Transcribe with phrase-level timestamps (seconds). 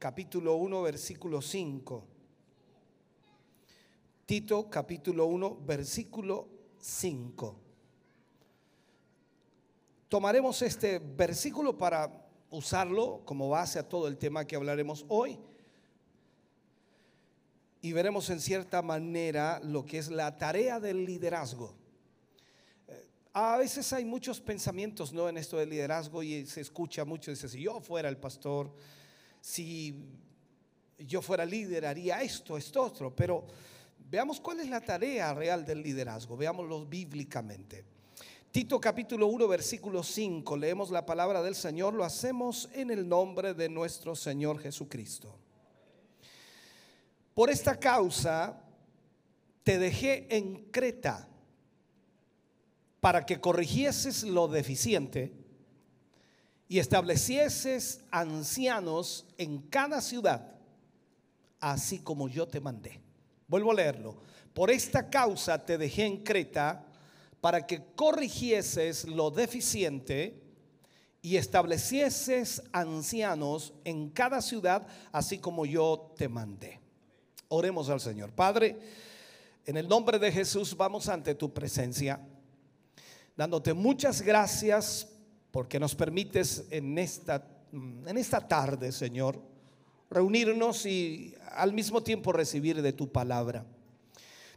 [0.00, 2.06] capítulo 1, versículo 5.
[4.24, 6.48] Tito, capítulo 1, versículo
[6.80, 7.60] 5.
[10.08, 15.38] Tomaremos este versículo para usarlo como base a todo el tema que hablaremos hoy.
[17.82, 21.74] Y veremos en cierta manera lo que es la tarea del liderazgo.
[22.88, 25.28] Eh, a veces hay muchos pensamientos ¿no?
[25.28, 28.74] en esto del liderazgo y se escucha mucho, dice, si yo fuera el pastor,
[29.40, 29.94] si
[30.98, 33.46] yo fuera líder haría esto, esto, otro, pero
[34.10, 37.84] veamos cuál es la tarea real del liderazgo, veámoslo bíblicamente.
[38.50, 43.54] Tito capítulo 1 versículo 5, leemos la palabra del Señor, lo hacemos en el nombre
[43.54, 45.36] de nuestro Señor Jesucristo.
[47.34, 48.60] Por esta causa
[49.62, 51.28] te dejé en Creta
[53.00, 55.39] para que corrigieses lo deficiente
[56.70, 60.52] y establecieses ancianos en cada ciudad,
[61.58, 63.00] así como yo te mandé.
[63.48, 64.16] Vuelvo a leerlo.
[64.54, 66.86] Por esta causa te dejé en Creta
[67.40, 70.40] para que corrigieses lo deficiente
[71.20, 76.78] y establecieses ancianos en cada ciudad, así como yo te mandé.
[77.48, 78.30] Oremos al Señor.
[78.30, 78.78] Padre,
[79.66, 82.20] en el nombre de Jesús vamos ante tu presencia,
[83.36, 85.09] dándote muchas gracias
[85.50, 89.40] porque nos permites en esta, en esta tarde, Señor,
[90.10, 93.64] reunirnos y al mismo tiempo recibir de tu palabra.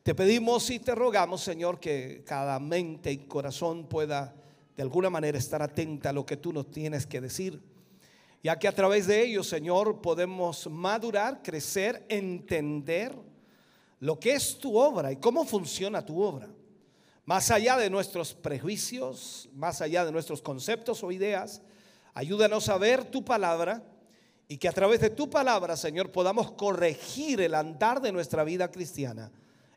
[0.03, 4.35] Te pedimos y te rogamos, Señor, que cada mente y corazón pueda
[4.75, 7.62] de alguna manera estar atenta a lo que tú nos tienes que decir,
[8.44, 13.16] ya que a través de ello, Señor, podemos madurar, crecer, entender
[14.00, 16.50] lo que es tu obra y cómo funciona tu obra.
[17.25, 21.61] Más allá de nuestros prejuicios, más allá de nuestros conceptos o ideas,
[22.13, 23.84] ayúdanos a ver tu palabra
[24.47, 28.69] y que a través de tu palabra, Señor, podamos corregir el andar de nuestra vida
[28.69, 29.31] cristiana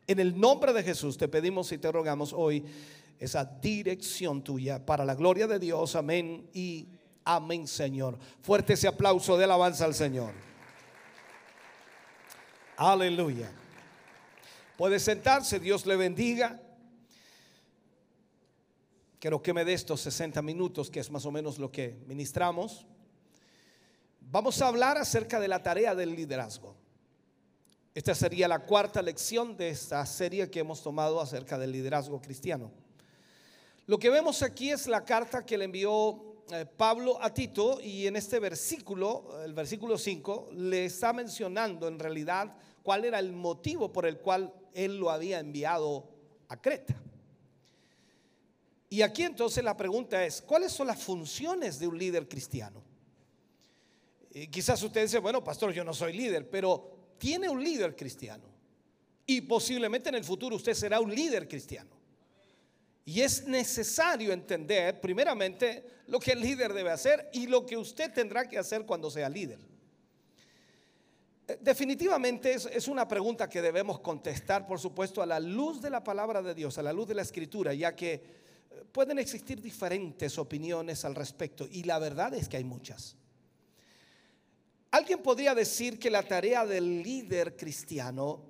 [0.07, 2.63] en el nombre de Jesús te pedimos y te rogamos hoy
[3.19, 5.95] esa dirección tuya para la gloria de Dios.
[5.97, 6.87] Amén y
[7.25, 8.17] amén, Señor.
[8.41, 10.31] Fuerte ese aplauso de alabanza al Señor.
[12.77, 13.51] Aleluya.
[14.77, 16.61] Puede sentarse, Dios le bendiga.
[19.19, 22.85] Quiero que me dé estos 60 minutos, que es más o menos lo que ministramos.
[24.21, 26.75] Vamos a hablar acerca de la tarea del liderazgo.
[27.95, 32.71] Esta sería la cuarta lección de esta serie que hemos tomado acerca del liderazgo cristiano.
[33.87, 38.05] Lo que vemos aquí es la carta que le envió eh, Pablo a Tito y
[38.05, 43.91] en este versículo, el versículo 5, le está mencionando en realidad cuál era el motivo
[43.91, 46.07] por el cual él lo había enviado
[46.49, 47.01] a Creta.
[48.89, 52.83] Y aquí entonces la pregunta es, ¿cuáles son las funciones de un líder cristiano?
[54.31, 58.45] Y quizás usted dice, bueno, pastor, yo no soy líder, pero tiene un líder cristiano.
[59.25, 61.97] Y posiblemente en el futuro usted será un líder cristiano.
[63.03, 68.11] Y es necesario entender primeramente lo que el líder debe hacer y lo que usted
[68.13, 69.59] tendrá que hacer cuando sea líder.
[71.47, 76.03] Eh, definitivamente es, una pregunta que debemos contestar, por supuesto, a la luz de la
[76.03, 78.21] palabra de Dios, a la luz de la escritura, ya que eh,
[78.91, 83.15] pueden existir diferentes opiniones al respecto y la verdad es que hay muchas.
[84.91, 88.41] Alguien podría decir que la tarea del líder cristiano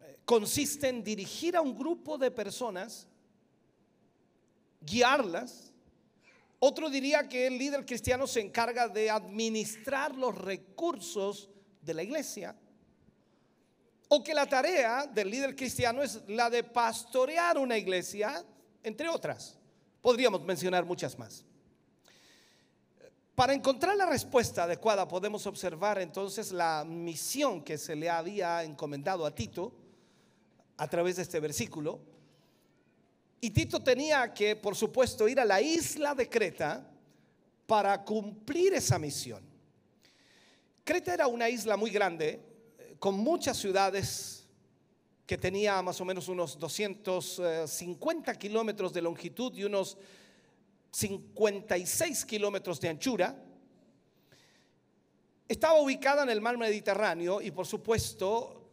[0.00, 3.06] eh, consiste en dirigir a un grupo de personas,
[4.80, 5.72] guiarlas.
[6.58, 11.48] Otro diría que el líder cristiano se encarga de administrar los recursos
[11.80, 12.54] de la iglesia.
[14.08, 18.44] O que la tarea del líder cristiano es la de pastorear una iglesia,
[18.86, 19.58] entre otras.
[20.00, 21.44] Podríamos mencionar muchas más.
[23.34, 29.26] Para encontrar la respuesta adecuada podemos observar entonces la misión que se le había encomendado
[29.26, 29.74] a Tito
[30.76, 31.98] a través de este versículo.
[33.40, 36.88] Y Tito tenía que, por supuesto, ir a la isla de Creta
[37.66, 39.42] para cumplir esa misión.
[40.84, 42.40] Creta era una isla muy grande,
[42.78, 44.35] eh, con muchas ciudades
[45.26, 49.98] que tenía más o menos unos 250 kilómetros de longitud y unos
[50.92, 53.42] 56 kilómetros de anchura.
[55.48, 58.70] estaba ubicada en el mar Mediterráneo y por supuesto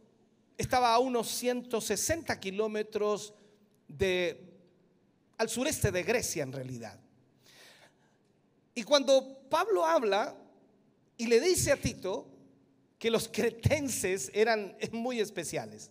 [0.56, 3.34] estaba a unos 160 kilómetros
[5.36, 6.98] al sureste de Grecia en realidad.
[8.74, 10.36] Y cuando Pablo habla
[11.16, 12.26] y le dice a Tito
[12.98, 15.90] que los cretenses eran muy especiales.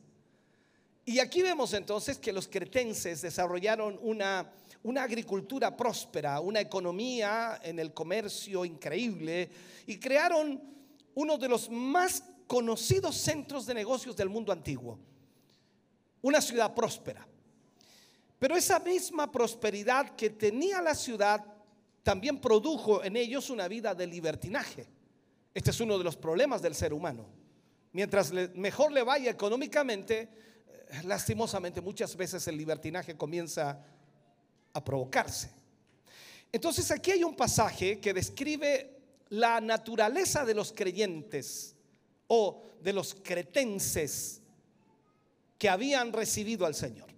[1.06, 4.50] Y aquí vemos entonces que los cretenses desarrollaron una,
[4.84, 9.50] una agricultura próspera, una economía en el comercio increíble
[9.86, 10.62] y crearon
[11.16, 14.98] uno de los más conocidos centros de negocios del mundo antiguo.
[16.22, 17.28] Una ciudad próspera.
[18.40, 21.46] Pero esa misma prosperidad que tenía la ciudad
[22.04, 24.88] también produjo en ellos una vida de libertinaje.
[25.54, 27.26] Este es uno de los problemas del ser humano.
[27.94, 30.28] Mientras mejor le vaya económicamente,
[31.04, 33.84] lastimosamente muchas veces el libertinaje comienza
[34.74, 35.50] a provocarse.
[36.52, 39.00] Entonces aquí hay un pasaje que describe
[39.30, 41.76] la naturaleza de los creyentes
[42.28, 44.42] o de los cretenses
[45.58, 47.10] que habían recibido al Señor.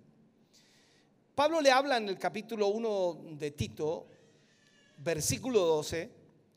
[1.33, 4.07] Pablo le habla en el capítulo 1 de Tito,
[4.98, 6.12] versículo 12,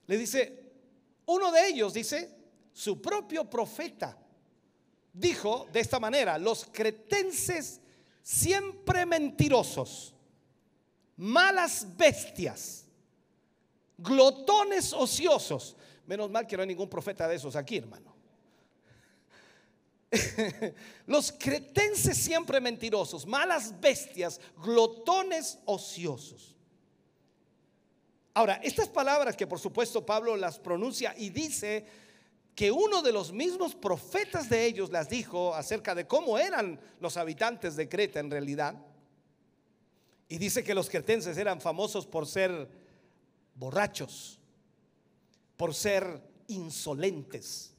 [0.07, 0.63] le dice,
[1.27, 2.31] uno de ellos dice,
[2.73, 4.17] su propio profeta,
[5.19, 7.81] dijo de esta manera, los cretenses
[8.23, 10.15] siempre mentirosos,
[11.17, 12.85] malas bestias,
[13.97, 15.77] glotones ociosos.
[16.07, 18.17] Menos mal que no hay ningún profeta de esos aquí, hermano.
[21.07, 26.57] Los cretenses siempre mentirosos, malas bestias, glotones ociosos.
[28.33, 31.85] Ahora, estas palabras que por supuesto Pablo las pronuncia y dice
[32.59, 37.17] que uno de los mismos profetas de ellos las dijo acerca de cómo eran los
[37.17, 38.75] habitantes de Creta en realidad.
[40.29, 42.69] Y dice que los cretenses eran famosos por ser
[43.55, 44.41] borrachos,
[45.57, 47.79] por ser insolentes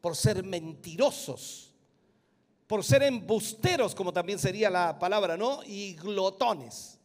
[0.00, 1.72] por ser mentirosos,
[2.66, 5.62] por ser embusteros, como también sería la palabra, ¿no?
[5.64, 6.98] Y glotones.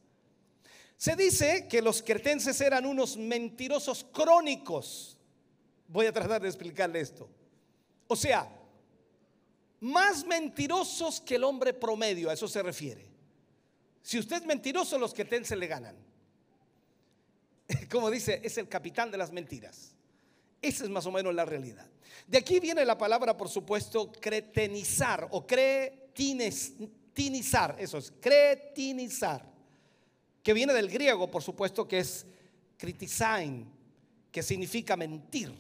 [0.98, 5.18] Se dice que los cretenses eran unos mentirosos crónicos.
[5.88, 7.30] Voy a tratar de explicarle esto.
[8.08, 8.50] O sea,
[9.80, 13.06] más mentirosos que el hombre promedio, a eso se refiere.
[14.02, 15.96] Si usted es mentiroso, los cretenses le ganan.
[17.92, 19.96] Como dice, es el capitán de las mentiras.
[20.62, 21.88] Esa es más o menos la realidad.
[22.28, 27.76] De aquí viene la palabra, por supuesto, cretenizar o cretinizar.
[27.80, 29.52] Eso es, cretinizar.
[30.42, 32.26] Que viene del griego, por supuesto, que es
[32.78, 33.70] critizain,
[34.32, 35.54] que significa mentir.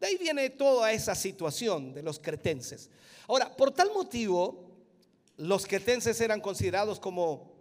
[0.00, 2.90] De ahí viene toda esa situación de los cretenses.
[3.28, 4.66] Ahora, por tal motivo,
[5.36, 7.54] los cretenses eran considerados como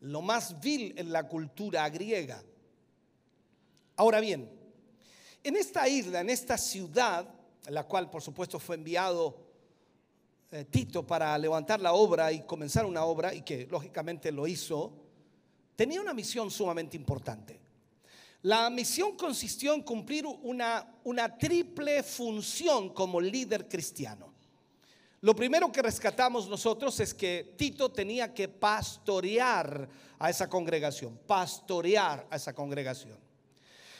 [0.00, 2.42] lo más vil en la cultura griega.
[3.96, 4.48] Ahora bien,
[5.42, 7.28] en esta isla, en esta ciudad,
[7.66, 9.48] en la cual por supuesto fue enviado
[10.50, 14.92] eh, Tito para levantar la obra y comenzar una obra, y que lógicamente lo hizo,
[15.76, 17.60] tenía una misión sumamente importante.
[18.42, 24.32] La misión consistió en cumplir una, triple función como líder cristiano.
[25.20, 32.26] Lo primero que rescatamos nosotros es que Tito tenía que pastorear a esa congregación, pastorear
[32.30, 33.18] a esa congregación.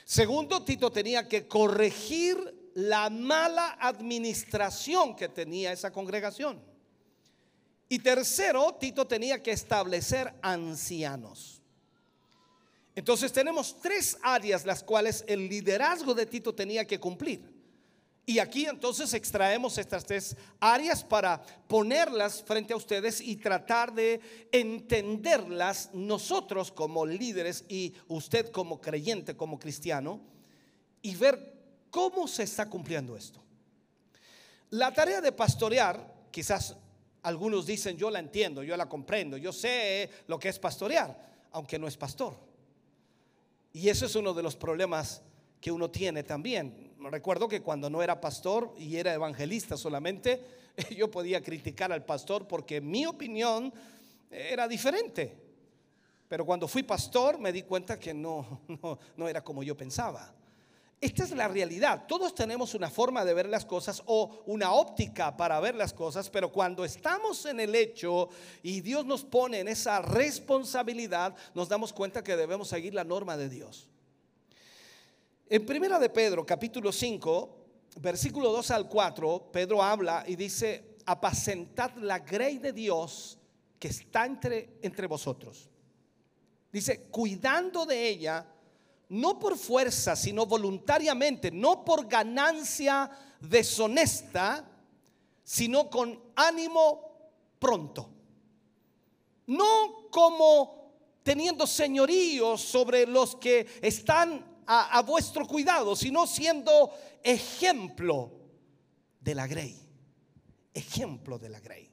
[0.05, 6.61] Segundo, Tito tenía que corregir la mala administración que tenía esa congregación.
[7.89, 11.58] Y tercero, Tito tenía que establecer ancianos.
[12.95, 17.59] Entonces tenemos tres áreas las cuales el liderazgo de Tito tenía que cumplir.
[18.29, 24.21] Y aquí entonces extraemos estas tres áreas para ponerlas frente a ustedes y tratar de
[24.51, 30.21] entenderlas nosotros como líderes y usted como creyente, como cristiano,
[31.01, 31.55] y ver
[31.89, 33.41] cómo se está cumpliendo esto.
[34.69, 36.75] La tarea de pastorear, quizás
[37.23, 41.79] algunos dicen, yo la entiendo, yo la comprendo, yo sé lo que es pastorear, aunque
[41.79, 42.48] no es pastor.
[43.73, 45.21] Y eso es uno de los problemas
[45.61, 50.43] que uno tiene también recuerdo que cuando no era pastor y era evangelista solamente,
[50.97, 53.71] yo podía criticar al pastor porque mi opinión
[54.29, 55.37] era diferente.
[56.27, 60.33] Pero cuando fui pastor me di cuenta que no, no, no era como yo pensaba.
[61.01, 62.07] Esta es la realidad.
[62.07, 66.29] Todos tenemos una forma de ver las cosas o una óptica para ver las cosas,
[66.29, 68.27] pero cuando estamos en el hecho
[68.63, 73.37] y Dios nos pone en esa responsabilidad, nos damos cuenta que debemos seguir la norma
[73.37, 73.87] de Dios.
[75.47, 77.65] En Primera de Pedro, capítulo 5,
[78.01, 83.39] versículo 2 al 4, Pedro habla y dice, apacentad la grey de Dios
[83.79, 85.69] que está entre, entre vosotros.
[86.73, 88.45] Dice, cuidando de ella
[89.09, 94.65] no por fuerza, sino voluntariamente, no por ganancia deshonesta,
[95.43, 98.09] sino con ánimo pronto.
[99.47, 106.91] No como teniendo señorío sobre los que están a, a vuestro cuidado, sino siendo
[107.23, 108.31] ejemplo
[109.19, 109.75] de la grey.
[110.71, 111.88] Ejemplo de la grey.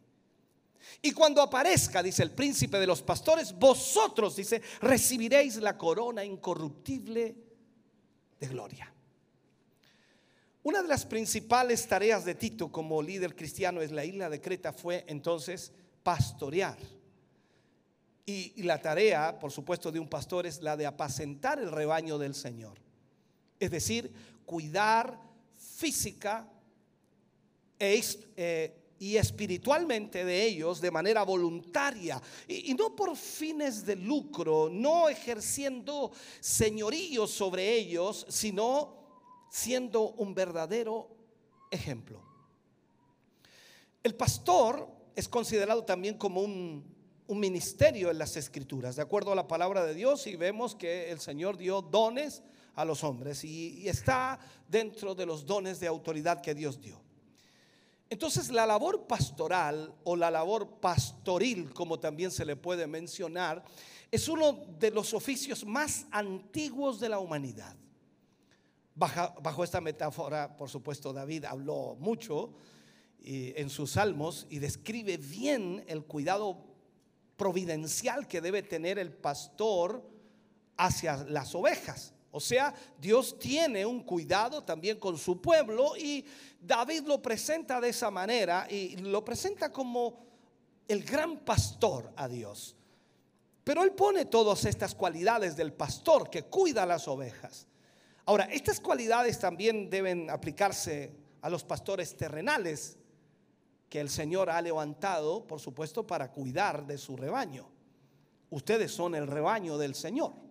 [1.03, 7.37] Y cuando aparezca, dice el príncipe de los pastores, vosotros, dice, recibiréis la corona incorruptible
[8.41, 8.93] de gloria.
[10.63, 14.73] Una de las principales tareas de Tito como líder cristiano es la isla de Creta
[14.73, 15.73] fue entonces
[16.03, 16.77] pastorear.
[18.29, 22.35] Y, la tarea, por supuesto, de un pastor es la de apacentar el rebaño del
[22.35, 22.79] Señor.
[23.61, 24.13] Es decir,
[24.45, 25.21] cuidar
[25.57, 26.49] física
[27.79, 28.03] e,
[28.37, 35.09] eh, y espiritualmente de ellos de manera voluntaria y, no por fines de lucro, no
[35.09, 38.97] ejerciendo señorío sobre ellos, sino
[39.51, 41.09] siendo un verdadero
[41.71, 42.23] ejemplo.
[44.03, 46.85] El pastor es considerado también como un,
[47.27, 51.11] un ministerio en las escrituras, de acuerdo a la palabra de Dios, y vemos que
[51.11, 52.43] el Señor dio dones
[52.75, 54.39] a los hombres y está
[54.69, 57.06] dentro de los dones de autoridad que Dios dio.
[58.09, 63.65] Entonces la labor pastoral o la labor pastoril, como también se le puede mencionar,
[64.11, 67.75] es uno de los oficios más antiguos de la humanidad.
[68.95, 72.55] Bajo, esta metáfora, por supuesto, David habló mucho
[73.21, 76.65] en sus salmos y describe bien el cuidado
[77.37, 80.09] providencial que debe tener el pastor
[80.77, 82.15] hacia las ovejas.
[82.37, 86.23] O sea, Dios tiene un cuidado también con su pueblo y
[86.61, 90.27] David lo presenta de esa manera y lo presenta como
[90.87, 92.77] el gran pastor a Dios.
[93.65, 97.67] Pero él pone todas estas cualidades del pastor que cuida las ovejas.
[98.27, 102.99] Ahora, estas cualidades también deben aplicarse a los pastores terrenales
[103.89, 107.67] que el Señor ha levantado, por supuesto, para cuidar de su rebaño.
[108.51, 110.46] Ustedes son el rebaño del Señor.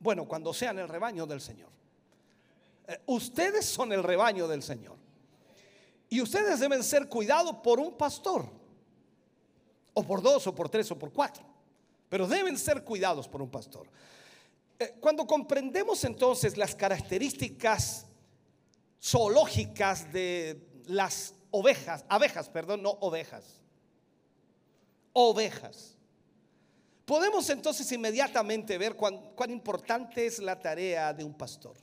[0.00, 1.70] Bueno, cuando sean el rebaño del Señor.
[2.86, 4.96] Eh, ustedes son el rebaño del Señor.
[6.08, 8.48] Y ustedes deben ser cuidados por un pastor.
[9.92, 11.44] O por dos, o por tres, o por cuatro.
[12.08, 13.88] Pero deben ser cuidados por un pastor.
[14.78, 18.06] Eh, cuando comprendemos entonces las características
[19.02, 23.60] zoológicas de las ovejas, abejas, perdón, no ovejas.
[25.12, 25.97] Ovejas.
[27.08, 31.74] Podemos entonces inmediatamente ver cuán, importante es la tarea de un pastor.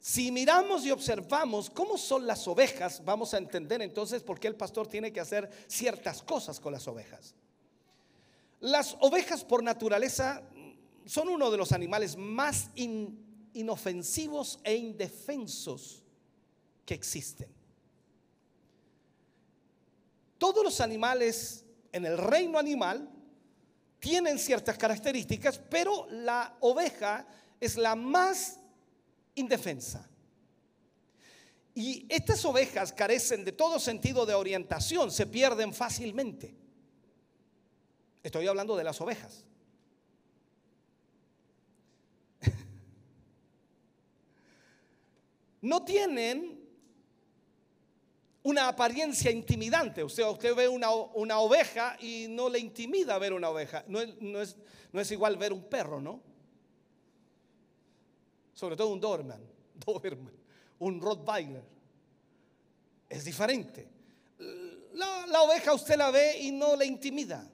[0.00, 4.56] Si miramos y observamos cómo son las ovejas, vamos a entender entonces por qué el
[4.56, 7.34] pastor tiene que hacer ciertas cosas con las ovejas.
[8.60, 10.42] Las ovejas por naturaleza
[11.04, 12.70] son uno de los animales más
[13.52, 16.02] inofensivos e indefensos
[16.86, 17.50] que existen.
[20.38, 23.16] Todos los animales en el reino animal
[23.98, 27.26] tienen ciertas características, pero la oveja
[27.60, 28.58] es la más
[29.34, 30.08] indefensa.
[31.74, 36.54] Y estas ovejas carecen de todo sentido de orientación, se pierden fácilmente.
[38.22, 39.44] Estoy hablando de las ovejas.
[45.60, 46.57] No tienen
[48.48, 50.02] una apariencia intimidante.
[50.02, 50.24] Usted,
[50.54, 53.84] ve una, oveja y no le intimida ver una oveja.
[53.86, 54.56] No es, no, es,
[54.90, 56.22] no es, igual ver un perro, ¿no?
[58.54, 59.42] Sobre todo un Doberman,
[59.86, 60.32] Doberman
[60.78, 61.62] un Rottweiler.
[63.06, 63.86] Es diferente.
[64.94, 67.46] La, la oveja usted la ve y no le intimida.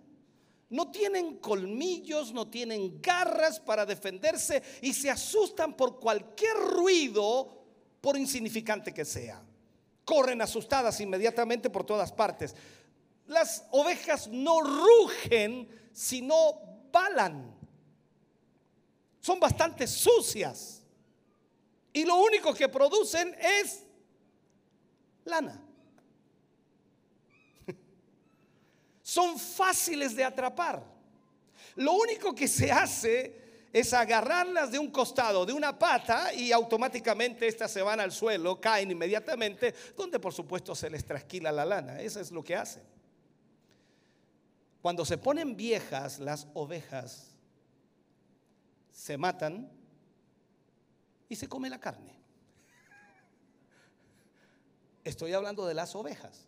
[0.71, 7.65] No tienen colmillos, no tienen garras para defenderse y se asustan por cualquier ruido,
[8.01, 9.44] por insignificante que sea
[10.05, 12.55] corren asustadas inmediatamente por todas partes.
[13.27, 16.35] Las ovejas no rugen, sino
[16.93, 17.55] balan.
[19.21, 20.83] Son bastante sucias.
[21.93, 23.85] Y lo único que producen es
[25.25, 25.63] lana.
[29.03, 30.85] Son fáciles de atrapar.
[31.77, 33.44] Lo único que se hace
[33.75, 38.61] es agarrarlas de un costado, de una pata, y automáticamente estas se van al suelo,
[38.61, 42.01] caen inmediatamente, donde por supuesto se les trasquila la lana.
[42.01, 42.85] Eso es lo que hacen.
[44.81, 47.33] Cuando se ponen viejas las ovejas,
[48.93, 49.69] se matan
[51.29, 52.15] y se come la carne.
[55.03, 56.47] Estoy hablando de las ovejas.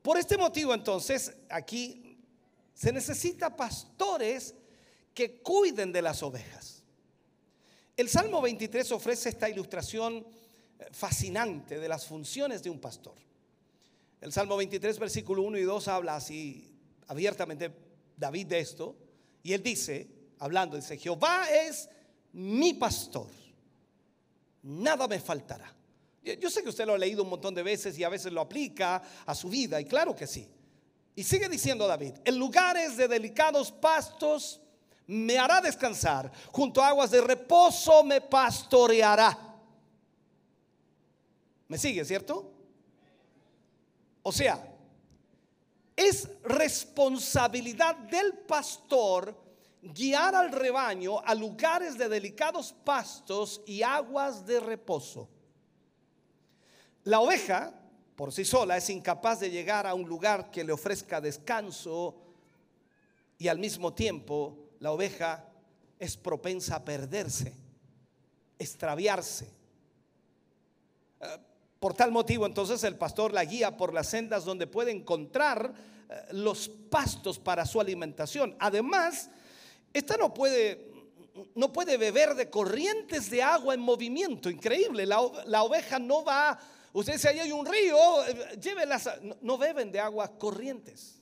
[0.00, 2.13] Por este motivo entonces, aquí
[2.74, 4.54] Se necesita pastores
[5.14, 6.82] que cuiden de las ovejas.
[7.96, 10.16] El Salmo 23 ofrece esta ilustración
[10.78, 13.14] eh, fascinante de las funciones de un pastor.
[14.20, 16.72] El Salmo 23, versículo 1 y 2 habla así
[17.06, 17.70] abiertamente
[18.16, 18.96] David de esto.
[19.42, 21.88] Y él dice, hablando, dice, Jehová es
[22.32, 23.28] mi pastor.
[24.62, 25.72] Nada me faltará.
[26.40, 28.40] Yo sé que usted lo ha leído un montón de veces y a veces lo
[28.40, 30.48] aplica a su vida, y claro que sí.
[31.14, 34.60] Y sigue diciendo David, en lugares de delicados pastos
[35.06, 39.38] me hará descansar, junto a aguas de reposo me pastoreará.
[41.68, 42.52] ¿Me sigue, cierto?
[44.22, 44.66] O sea,
[45.96, 49.38] es responsabilidad del pastor
[49.82, 55.28] guiar al rebaño a lugares de delicados pastos y aguas de reposo.
[57.04, 57.74] La oveja,
[58.16, 62.14] por sí sola, es incapaz de llegar a un lugar que le ofrezca descanso
[63.38, 65.48] y al mismo tiempo la oveja
[65.98, 67.52] es propensa a perderse,
[68.58, 69.50] extraviarse.
[71.20, 71.38] Eh,
[71.80, 75.74] por tal motivo, entonces el pastor la guía por las sendas donde puede encontrar
[76.08, 78.56] eh, los pastos para su alimentación.
[78.60, 79.28] Además,
[79.92, 80.90] esta no puede,
[81.54, 84.48] no puede beber de corrientes de agua en movimiento.
[84.48, 86.58] Increíble, la, la oveja no va.
[86.94, 89.10] Usted si ahí hay un río, eh, llévelas.
[89.20, 91.20] No, no beben de agua corrientes.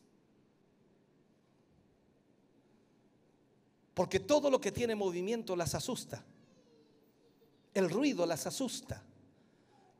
[3.94, 6.22] Porque todo lo que tiene movimiento las asusta.
[7.72, 9.02] El ruido las asusta.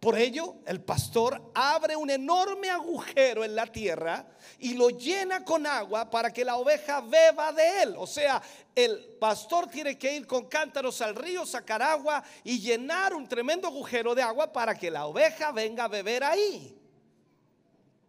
[0.03, 4.27] Por ello, el pastor abre un enorme agujero en la tierra
[4.59, 7.95] y lo llena con agua para que la oveja beba de él.
[7.97, 8.43] O sea,
[8.75, 13.69] el pastor tiene que ir con cántaros al río, sacar agua y llenar un tremendo
[13.69, 16.77] agujero de agua para que la oveja venga a beber ahí.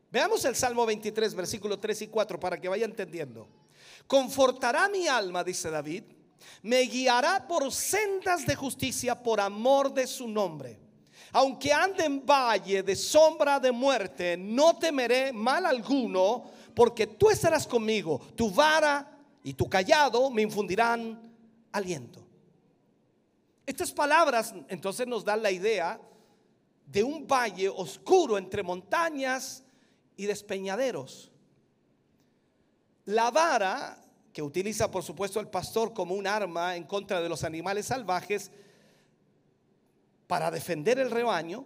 [0.10, 3.48] Veamos el Salmo 23, versículos 3 y 4 para que vaya entendiendo.
[4.08, 6.06] Confortará mi alma, dice David,
[6.64, 10.80] me guiará por sendas de justicia por amor de su nombre.
[11.34, 16.44] Aunque ande en valle de sombra de muerte, no temeré mal alguno,
[16.76, 18.22] porque tú estarás conmigo.
[18.36, 21.20] Tu vara y tu callado me infundirán
[21.72, 22.24] aliento.
[23.66, 26.00] Estas palabras entonces nos dan la idea
[26.86, 29.64] de un valle oscuro entre montañas
[30.16, 31.32] y despeñaderos.
[33.06, 33.98] La vara,
[34.32, 38.52] que utiliza por supuesto el pastor como un arma en contra de los animales salvajes,
[40.34, 41.64] para defender el rebaño,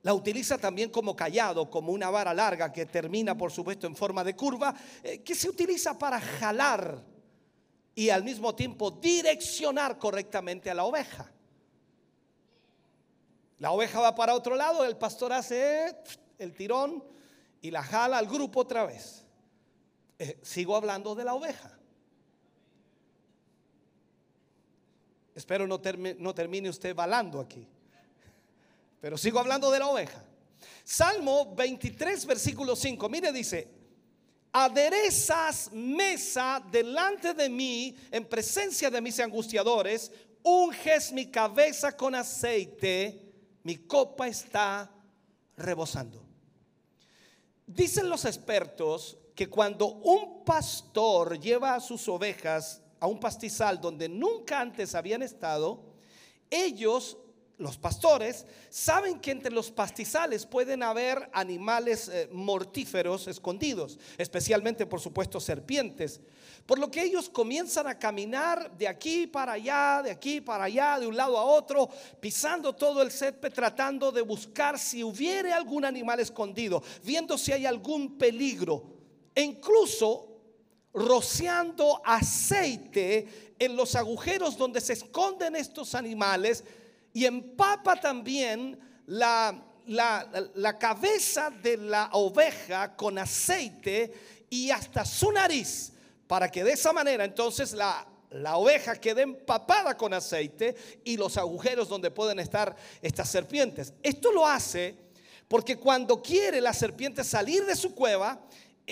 [0.00, 4.24] la utiliza también como callado, como una vara larga que termina por supuesto en forma
[4.24, 7.04] de curva, eh, que se utiliza para jalar
[7.94, 11.30] y al mismo tiempo direccionar correctamente a la oveja.
[13.58, 15.94] La oveja va para otro lado, el pastor hace
[16.38, 17.04] el tirón
[17.60, 19.26] y la jala al grupo otra vez.
[20.18, 21.78] Eh, sigo hablando de la oveja.
[25.40, 25.80] Espero no,
[26.18, 27.66] no termine usted balando aquí.
[29.00, 30.22] Pero sigo hablando de la oveja.
[30.84, 33.08] Salmo 23, versículo 5.
[33.08, 33.66] Mire, dice,
[34.52, 43.32] aderezas mesa delante de mí en presencia de mis angustiadores, unges mi cabeza con aceite,
[43.62, 44.92] mi copa está
[45.56, 46.22] rebosando.
[47.66, 54.08] Dicen los expertos que cuando un pastor lleva a sus ovejas a un pastizal donde
[54.08, 55.82] nunca antes habían estado,
[56.50, 57.16] ellos,
[57.56, 65.00] los pastores, saben que entre los pastizales pueden haber animales eh, mortíferos escondidos, especialmente por
[65.00, 66.20] supuesto serpientes.
[66.66, 70.98] Por lo que ellos comienzan a caminar de aquí para allá, de aquí para allá,
[71.00, 71.88] de un lado a otro,
[72.20, 77.66] pisando todo el césped, tratando de buscar si hubiere algún animal escondido, viendo si hay
[77.66, 78.84] algún peligro.
[79.34, 80.29] E incluso
[80.92, 86.64] rociando aceite en los agujeros donde se esconden estos animales
[87.12, 94.12] y empapa también la, la, cabeza de la oveja con aceite
[94.48, 95.92] y hasta su nariz,
[96.26, 101.36] para que de esa manera entonces la, la oveja quede empapada con aceite y los
[101.36, 103.92] agujeros donde pueden estar estas serpientes.
[104.02, 104.96] Esto lo hace
[105.48, 108.40] porque cuando quiere la serpiente salir de su cueva,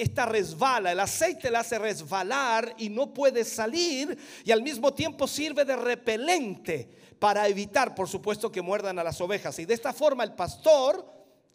[0.02, 5.26] esta resbala, el aceite la hace resbalar y no puede salir y al mismo tiempo
[5.26, 9.58] sirve de repelente para evitar, por supuesto, que muerdan a las ovejas.
[9.58, 11.04] Y de esta forma el pastor,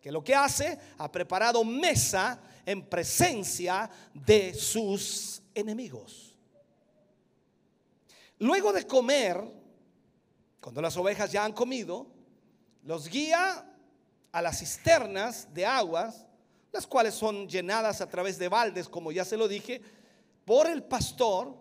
[0.01, 6.35] que lo que hace, ha preparado mesa en presencia de sus enemigos.
[8.39, 9.41] Luego de comer,
[10.59, 12.07] cuando las ovejas ya han comido,
[12.83, 13.65] los guía
[14.31, 16.25] a las cisternas de aguas
[16.73, 19.79] las cuales son llenadas a través de baldes, como ya se lo dije,
[20.43, 21.55] por el pastor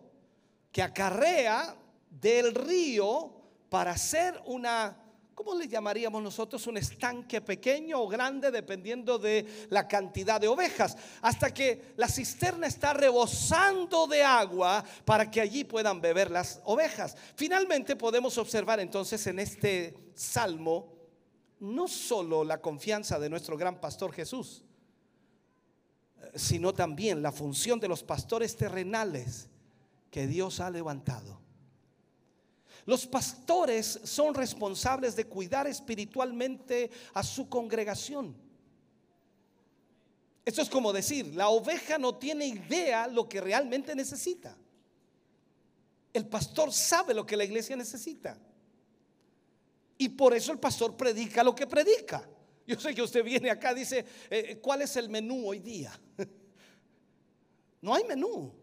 [0.72, 1.76] que acarrea
[2.10, 3.30] del río
[3.68, 4.96] para hacer una,
[5.34, 6.66] ¿cómo le llamaríamos nosotros?
[6.66, 12.66] Un estanque pequeño o grande dependiendo de la cantidad de ovejas, hasta que la cisterna
[12.66, 17.18] está rebosando de agua para que allí puedan beber las ovejas.
[17.36, 20.90] Finalmente podemos observar entonces en este salmo
[21.60, 24.64] no solo la confianza de nuestro gran pastor Jesús,
[26.34, 29.48] sino también la función de los pastores terrenales
[30.10, 31.40] que Dios ha levantado.
[32.84, 38.34] Los pastores son responsables de cuidar espiritualmente a su congregación.
[40.44, 44.56] Esto es como decir, la oveja no tiene idea lo que realmente necesita.
[46.12, 48.36] El pastor sabe lo que la iglesia necesita.
[49.96, 52.28] Y por eso el pastor predica lo que predica.
[52.66, 55.92] Yo sé que usted viene acá dice, eh, eh, ¿cuál es el menú hoy día?
[57.82, 58.54] No hay menú.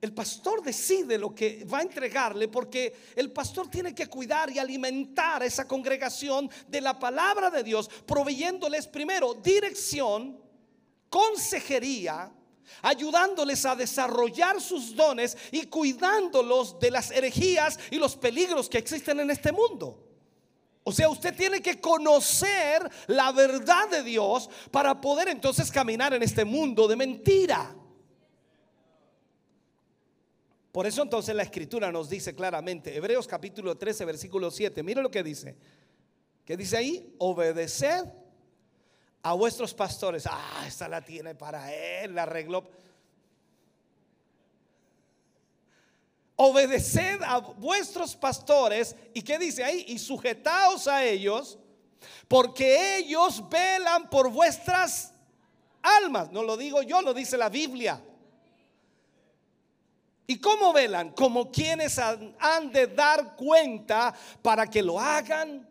[0.00, 4.58] El pastor decide lo que va a entregarle porque el pastor tiene que cuidar y
[4.58, 10.40] alimentar a esa congregación de la palabra de Dios, proveyéndoles primero dirección,
[11.10, 12.32] consejería,
[12.80, 19.20] ayudándoles a desarrollar sus dones y cuidándolos de las herejías y los peligros que existen
[19.20, 20.11] en este mundo.
[20.84, 26.22] O sea, usted tiene que conocer la verdad de Dios para poder entonces caminar en
[26.22, 27.74] este mundo de mentira.
[30.72, 35.10] Por eso entonces la escritura nos dice claramente, Hebreos capítulo 13, versículo 7, mire lo
[35.10, 35.56] que dice.
[36.44, 37.14] ¿Qué dice ahí?
[37.18, 38.06] Obedeced
[39.22, 40.26] a vuestros pastores.
[40.26, 42.68] Ah, esta la tiene para él, la arregló.
[46.44, 48.96] Obedeced a vuestros pastores.
[49.14, 49.84] ¿Y qué dice ahí?
[49.86, 51.56] Y sujetaos a ellos,
[52.26, 55.12] porque ellos velan por vuestras
[55.80, 56.32] almas.
[56.32, 58.02] No lo digo yo, lo dice la Biblia.
[60.26, 61.12] ¿Y cómo velan?
[61.12, 65.68] Como quienes han, de dar cuenta para que lo hagan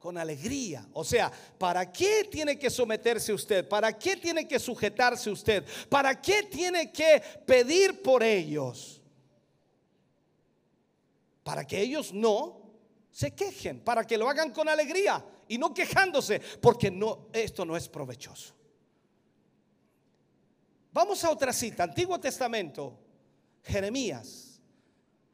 [0.00, 0.84] con alegría.
[0.92, 3.68] O sea, ¿para qué tiene que someterse usted?
[3.68, 5.64] ¿Para qué tiene que sujetarse usted?
[5.88, 8.93] ¿Para qué tiene que pedir por ellos?
[11.44, 12.62] Para que ellos no
[13.12, 17.76] se quejen, para que lo hagan con alegría y no quejándose, porque no esto no
[17.76, 18.54] es provechoso.
[20.92, 22.98] Vamos a otra cita, Antiguo Testamento,
[23.62, 24.60] Jeremías,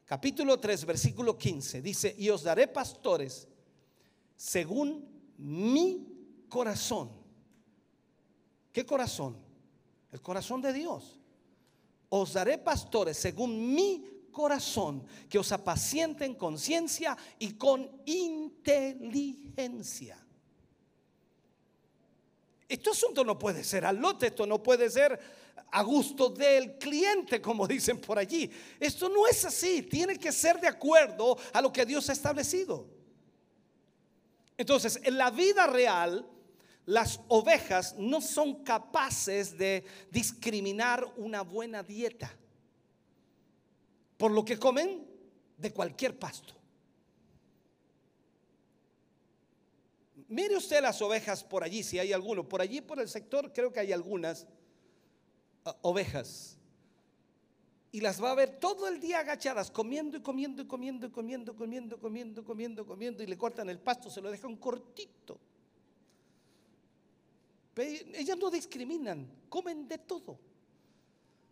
[0.05, 3.47] capítulo 3, versículo 15, dice, y os daré pastores
[4.35, 7.11] según mi corazón.
[8.71, 9.37] ¿Qué corazón?
[10.11, 11.19] El corazón de Dios.
[12.09, 20.17] Os daré pastores según mi corazón, que os apacienten con ciencia y con inteligencia.
[22.67, 25.19] Este asunto no puede ser al lote, esto no puede ser
[25.71, 28.49] a gusto del cliente, como dicen por allí.
[28.79, 32.87] Esto no es así, tiene que ser de acuerdo a lo que Dios ha establecido.
[34.57, 36.27] Entonces, en la vida real,
[36.85, 42.35] las ovejas no son capaces de discriminar una buena dieta
[44.21, 45.03] por lo que comen
[45.57, 46.53] de cualquier pasto.
[50.27, 52.47] Mire usted las ovejas por allí, si hay alguno.
[52.47, 54.45] Por allí, por el sector, creo que hay algunas
[55.65, 56.59] uh, ovejas.
[57.91, 61.09] Y las va a ver todo el día agachadas, comiendo y comiendo y comiendo y
[61.09, 65.39] comiendo, comiendo, comiendo, comiendo, comiendo, y le cortan el pasto, se lo dejan cortito.
[67.75, 70.50] ellas no discriminan, comen de todo.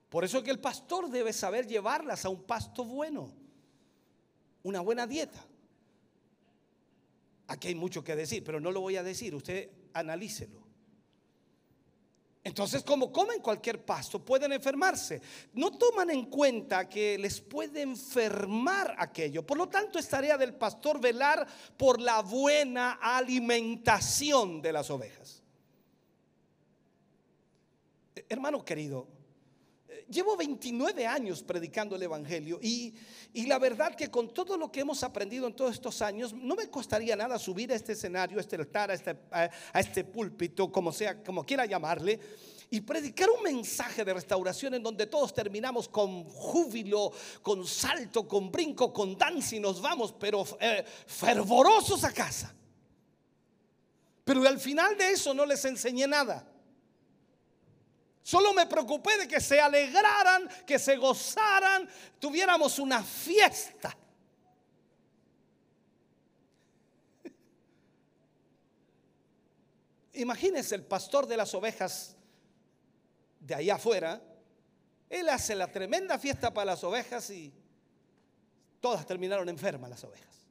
[0.10, 3.32] Por eso es que el pastor debe saber llevarlas a un pasto bueno,
[4.64, 5.46] una buena dieta.
[7.48, 10.70] Aquí hay mucho que decir, pero no lo voy a decir, usted analícelo.
[12.44, 15.22] Entonces, como comen cualquier pasto, pueden enfermarse.
[15.54, 19.46] No toman en cuenta que les puede enfermar aquello.
[19.46, 21.46] Por lo tanto, es tarea del pastor velar
[21.78, 25.44] por la buena alimentación de las ovejas.
[28.28, 29.08] Hermano querido,
[30.10, 32.94] Llevo 29 años predicando el Evangelio y,
[33.48, 36.70] la verdad que con todo lo que hemos aprendido en todos estos años, no me
[36.70, 39.18] costaría nada subir a este escenario, a este altar, a este,
[39.74, 42.20] este púlpito, como sea, como quiera llamarle,
[42.72, 48.52] y predicar un mensaje de restauración en donde todos terminamos con júbilo, con salto, con
[48.52, 52.54] brinco, con danza y nos vamos, pero eh, fervorosos a casa.
[54.24, 56.48] Pero al final de eso no les enseñé nada.
[58.30, 61.90] Solo me preocupé de que se alegraran, que se gozaran,
[62.20, 63.98] tuviéramos una fiesta.
[70.14, 72.16] Imagínense el pastor de las ovejas
[73.40, 74.22] de allá afuera,
[75.10, 77.52] él hace la tremenda fiesta para las ovejas y
[78.80, 80.46] todas terminaron enfermas las ovejas.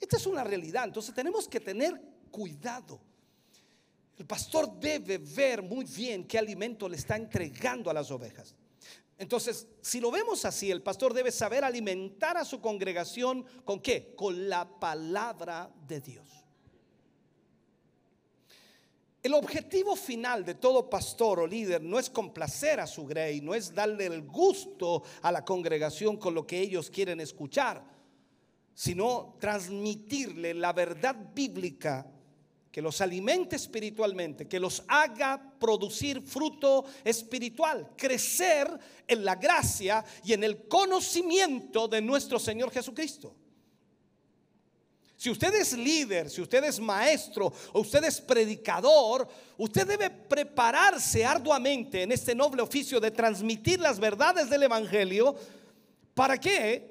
[0.00, 2.98] Esta es una realidad, entonces tenemos que tener cuidado.
[4.20, 8.54] El pastor debe ver muy bien qué alimento le está entregando a las ovejas.
[9.16, 14.12] Entonces, si lo vemos así, el pastor debe saber alimentar a su congregación con qué?
[14.14, 16.28] Con la palabra de Dios.
[19.22, 23.54] El objetivo final de todo pastor o líder no es complacer a su grey, no
[23.54, 27.82] es darle el gusto a la congregación con lo que ellos quieren escuchar,
[28.74, 32.06] sino transmitirle la verdad bíblica
[32.70, 38.68] que los alimente espiritualmente, que los haga producir fruto espiritual, crecer
[39.06, 43.34] en la gracia y en el conocimiento de nuestro Señor Jesucristo.
[45.16, 49.28] Si usted es líder, si usted es maestro o usted es predicador,
[49.58, 55.36] usted debe prepararse arduamente en este noble oficio de transmitir las verdades del Evangelio.
[56.14, 56.89] ¿Para qué?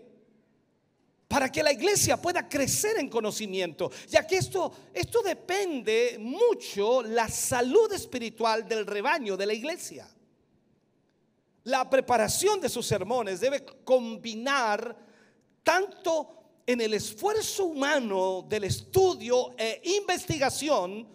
[1.30, 7.30] Para que la iglesia pueda crecer en conocimiento, ya que esto, esto depende mucho la
[7.30, 10.10] salud espiritual del rebaño de la iglesia.
[11.66, 14.98] La preparación de sus sermones debe combinar
[15.64, 21.08] tanto en el esfuerzo humano del estudio e investigación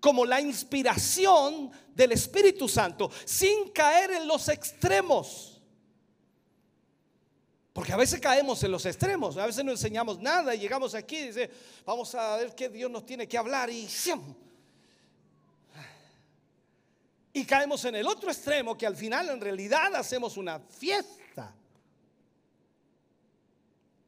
[0.00, 5.49] como la inspiración del Espíritu Santo, sin caer en los extremos.
[7.72, 11.18] Porque a veces caemos en los extremos, a veces no enseñamos nada y llegamos aquí
[11.18, 11.50] y dice,
[11.84, 13.88] vamos a ver qué Dios nos tiene que hablar y
[17.32, 21.20] y caemos en el otro extremo que al final en realidad hacemos una fiesta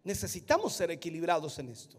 [0.04, 1.96] Necesitamos ser equilibrados en esto.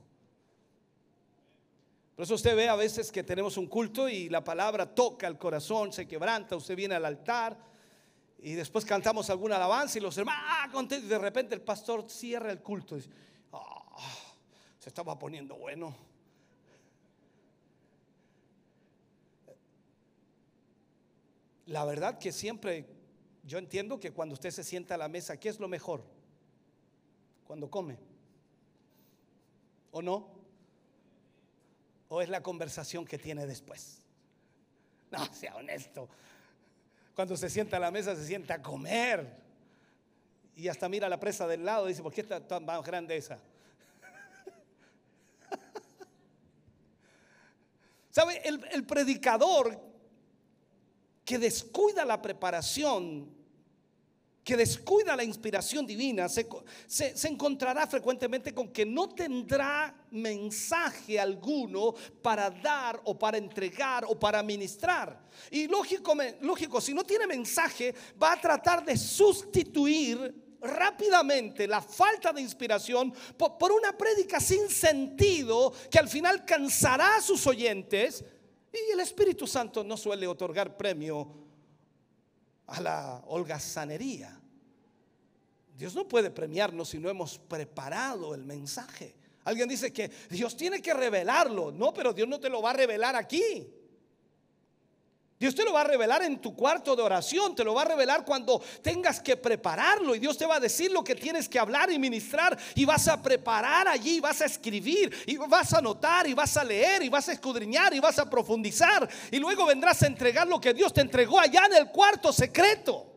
[2.15, 5.37] Por eso usted ve a veces que tenemos un culto y la palabra toca el
[5.37, 7.57] corazón, se quebranta, usted viene al altar
[8.43, 12.51] y después cantamos alguna alabanza y los hermanos, ah, y de repente el pastor cierra
[12.51, 13.11] el culto y dice,
[13.53, 13.95] ah,
[14.79, 15.95] se estaba poniendo bueno.
[21.67, 22.85] La verdad que siempre
[23.43, 26.03] yo entiendo que cuando usted se sienta a la mesa, ¿qué es lo mejor?
[27.53, 27.97] cuando come?
[29.91, 30.27] ¿O no?
[32.09, 33.99] ¿O es la conversación que tiene después?
[35.11, 36.09] No, sea honesto.
[37.15, 39.41] Cuando se sienta a la mesa se sienta a comer.
[40.55, 43.39] Y hasta mira la presa del lado y dice, ¿por qué está tan grande esa?
[48.09, 48.41] ¿Sabe?
[48.43, 49.79] El, el predicador
[51.25, 53.42] que descuida la preparación
[54.43, 56.47] que descuida la inspiración divina, se,
[57.23, 64.43] encontrará frecuentemente con que no tendrá mensaje alguno para dar o para entregar o para
[64.43, 65.23] ministrar.
[65.49, 72.31] Y lógico, lógico, si no tiene mensaje, va a tratar de sustituir rápidamente la falta
[72.33, 78.25] de inspiración por, por una prédica sin sentido que al final cansará a sus oyentes.
[78.73, 81.43] Y el Espíritu Santo no suele otorgar premio
[82.67, 84.39] a la holgazanería.
[85.75, 89.15] Dios no puede premiarnos si no hemos preparado el mensaje.
[89.43, 91.71] Alguien dice que Dios tiene que revelarlo.
[91.71, 93.67] No, pero Dios no te lo va a revelar aquí.
[95.39, 97.85] Dios te lo va a revelar en tu cuarto de oración, te lo va a
[97.85, 101.59] revelar cuando tengas que prepararlo y Dios te va a decir lo que tienes que
[101.59, 106.27] hablar y ministrar y vas a preparar allí, vas a escribir y vas a anotar
[106.27, 110.01] y vas a leer y vas a escudriñar y vas a profundizar y luego vendrás
[110.03, 113.09] a entregar lo que Dios te entregó allá en el cuarto secreto.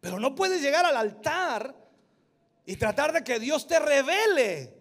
[0.00, 1.74] Pero no puedes llegar al altar
[2.66, 4.76] y tratar de que Dios te revele.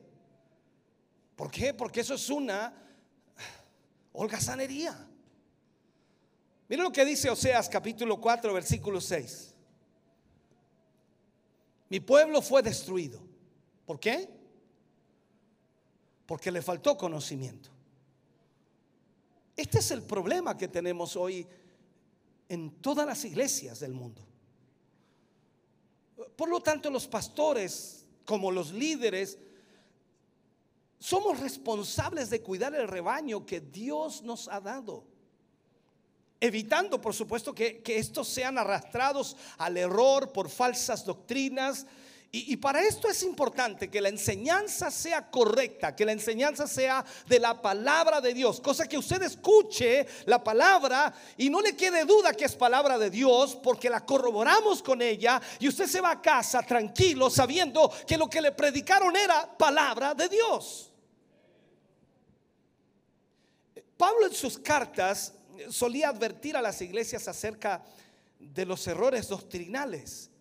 [1.36, 1.74] ¿Por qué?
[1.74, 2.85] Porque eso es una
[4.16, 5.08] holgazanería.
[6.68, 9.54] Mira lo que dice Oseas capítulo 4, versículo 6.
[11.90, 13.22] Mi pueblo fue destruido.
[13.86, 14.28] ¿Por qué?
[16.26, 17.70] Porque le faltó conocimiento.
[19.56, 21.48] Este es el problema que tenemos hoy
[22.50, 24.22] en todas las iglesias del mundo.
[26.36, 29.38] Por lo tanto, los pastores, como los líderes,
[31.00, 35.04] somos responsables de cuidar el rebaño que Dios nos ha dado.
[36.40, 41.86] Evitando, por supuesto, que, estos sean arrastrados al error por falsas doctrinas.
[42.38, 47.40] Y, para esto es importante que la enseñanza sea correcta, que la enseñanza sea de
[47.40, 52.34] la palabra de Dios, cosa que usted escuche la palabra y no le quede duda
[52.34, 56.22] que es palabra de Dios, porque la corroboramos con ella y usted se va a
[56.22, 60.92] casa tranquilo sabiendo que lo que le predicaron era palabra de Dios.
[63.96, 65.32] Pablo en sus cartas
[65.70, 67.82] solía advertir a las iglesias acerca
[68.38, 70.32] de los errores doctrinales.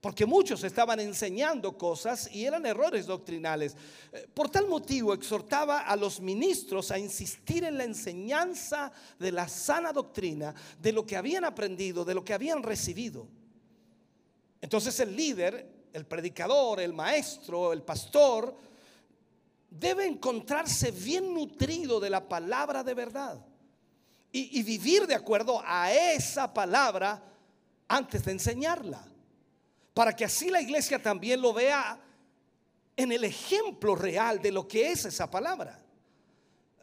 [0.00, 3.76] Porque muchos estaban enseñando cosas y eran errores doctrinales.
[4.12, 9.46] Eh, por tal motivo exhortaba a los ministros a insistir en la enseñanza de la
[9.46, 13.28] sana doctrina, de lo que habían aprendido, de lo que habían recibido.
[14.62, 18.56] Entonces el líder, el predicador, el maestro, el pastor,
[19.68, 23.44] debe encontrarse bien nutrido de la palabra de verdad
[24.32, 27.22] y, vivir de acuerdo a esa palabra
[27.88, 29.09] antes de enseñarla
[30.00, 32.00] para que así la iglesia también lo vea
[32.96, 35.78] en el ejemplo real de lo que es esa palabra.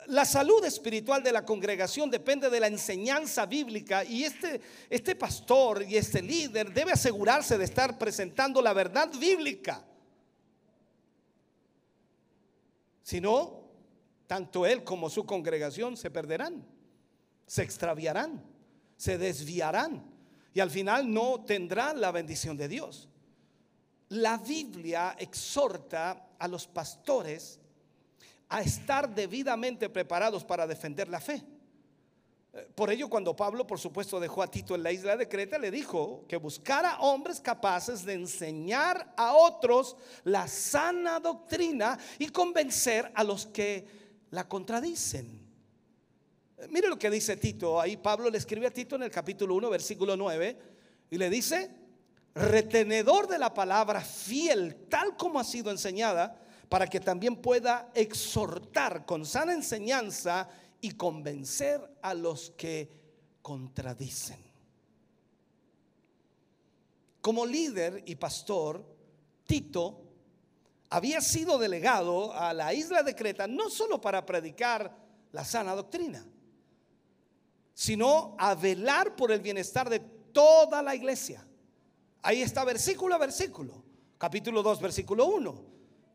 [0.05, 5.81] La salud espiritual de la congregación depende de la enseñanza bíblica y este, este pastor
[5.81, 9.83] y este líder debe asegurarse de estar presentando la verdad bíblica.
[13.01, 13.63] Si no,
[14.27, 16.63] tanto él como su congregación se perderán,
[17.47, 18.45] se extraviarán,
[18.95, 20.16] se desviarán
[20.57, 23.07] y al final no tendrán la bendición de Dios.
[24.09, 27.59] La Biblia exhorta a los pastores
[28.49, 31.43] a estar debidamente preparados para defender la fe.
[32.73, 35.69] Por ello, cuando Pablo, por supuesto, dejó a Tito en la isla de Creta, le
[35.69, 43.23] dijo que buscara hombres capaces de enseñar a otros la sana doctrina y convencer a
[43.23, 43.85] los que
[44.31, 45.46] la contradicen.
[46.69, 47.79] Mire lo que dice Tito.
[47.79, 50.57] Ahí Pablo le escribe a Tito en el capítulo 1, versículo 9,
[51.11, 51.69] y le dice,
[52.33, 59.05] retenedor de la palabra fiel, tal como ha sido enseñada, para que también pueda exhortar
[59.05, 60.49] con sana enseñanza
[60.81, 62.89] y convencer a los que
[63.41, 64.37] contradicen.
[67.21, 68.83] Como líder y pastor,
[69.45, 70.01] Tito
[70.89, 74.95] había sido delegado a la isla de Creta no solo para predicar
[75.31, 76.25] la sana doctrina,
[77.77, 81.45] sino a velar por el bienestar de toda la iglesia.
[82.23, 83.83] Ahí está versículo a versículo.
[84.17, 85.63] Capítulo 2, versículo 1.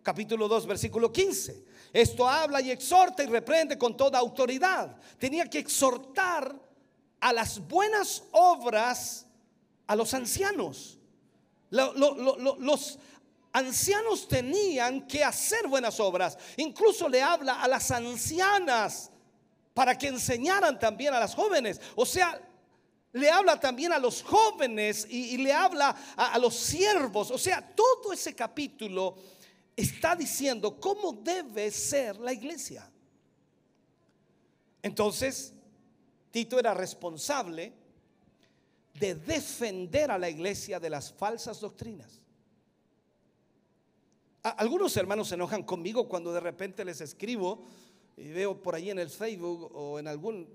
[0.03, 1.65] Capítulo 2, versículo 15.
[1.93, 4.97] Esto habla y exhorta y reprende con toda autoridad.
[5.19, 6.53] Tenía que exhortar
[7.21, 9.29] a las buenas obras
[9.87, 10.99] a los ancianos.
[11.71, 12.99] los
[13.53, 16.37] ancianos tenían que hacer buenas obras.
[16.57, 19.12] Incluso le habla a las ancianas
[19.75, 21.81] para que enseñaran también a las jóvenes.
[21.97, 22.41] O sea,
[23.13, 27.31] le habla también a los jóvenes y, le habla a, los siervos.
[27.31, 29.17] O sea, todo ese capítulo
[29.77, 32.91] está diciendo cómo debe ser la iglesia.
[34.83, 35.53] Entonces,
[36.31, 37.73] Tito era responsable
[38.95, 42.21] de defender a la iglesia de las falsas doctrinas.
[44.43, 47.65] Algunos hermanos se enojan conmigo cuando de repente les escribo
[48.17, 50.49] y veo por ahí en el Facebook o en algún...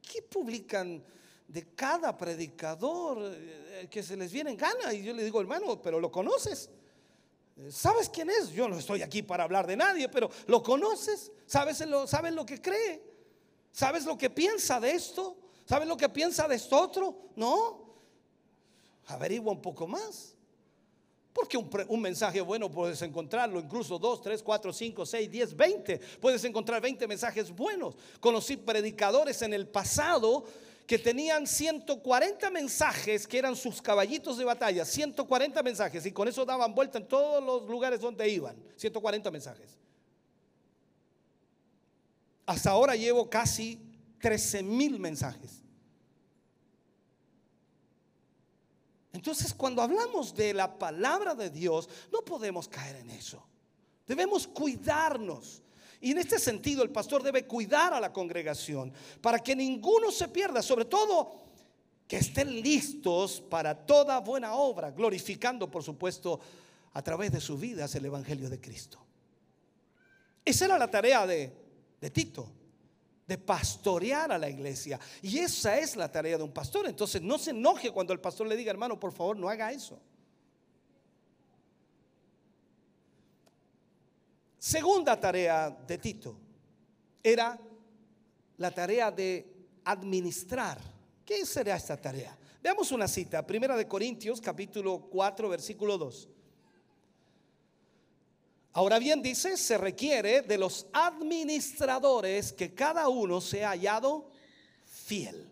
[0.00, 1.02] ¿Qué publican
[1.46, 4.92] de cada predicador eh, que se les viene en gana?
[4.92, 6.68] Y yo le digo, hermano, pero lo conoces.
[7.70, 8.50] ¿Sabes quién es?
[8.50, 11.30] Yo no estoy aquí para hablar de nadie, pero ¿lo conoces?
[11.46, 13.02] ¿Sabes lo, ¿Sabes lo que cree?
[13.70, 15.36] ¿Sabes lo que piensa de esto?
[15.64, 17.30] ¿Sabes lo que piensa de esto otro?
[17.36, 17.94] No.
[19.06, 20.34] Averigua un poco más.
[21.32, 25.98] Porque un, mensaje bueno puedes encontrarlo, incluso dos, tres, cuatro, cinco, seis, diez, veinte.
[26.20, 27.94] Puedes encontrar veinte mensajes buenos.
[28.20, 30.44] Conocí predicadores en el pasado
[30.86, 36.44] que tenían 140 mensajes que eran sus caballitos de batalla, 140 mensajes, y con eso
[36.44, 39.78] daban vuelta en todos los lugares donde iban, 140 mensajes.
[42.44, 43.80] Hasta ahora llevo casi
[44.20, 45.61] 13 mil mensajes.
[49.22, 53.40] Entonces, cuando hablamos de la palabra de Dios, no podemos caer en eso.
[54.04, 55.62] Debemos cuidarnos.
[56.00, 60.26] Y en este sentido, el pastor debe cuidar a la congregación para que ninguno se
[60.26, 61.36] pierda, sobre todo
[62.08, 66.40] que estén listos para toda buena obra, glorificando, por supuesto,
[66.92, 68.98] a través de sus vidas el Evangelio de Cristo.
[70.44, 71.52] Esa era la tarea de,
[72.00, 72.50] de Tito
[73.32, 75.00] de pastorear a la iglesia.
[75.22, 76.86] Y esa es la tarea de un pastor.
[76.86, 79.98] Entonces no se enoje cuando el pastor le diga, hermano, por favor, no haga eso.
[84.58, 86.36] Segunda tarea de Tito
[87.22, 87.58] era
[88.58, 89.50] la tarea de
[89.84, 90.78] administrar.
[91.24, 92.36] ¿Qué será esta tarea?
[92.62, 96.28] Veamos una cita, Primera de Corintios, capítulo 4, versículo 2.
[98.74, 104.30] Ahora bien, dice, se requiere de los administradores que cada uno sea hallado
[104.86, 105.46] fiel.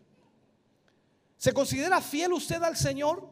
[1.36, 3.28] ¿Se considera fiel usted al Señor?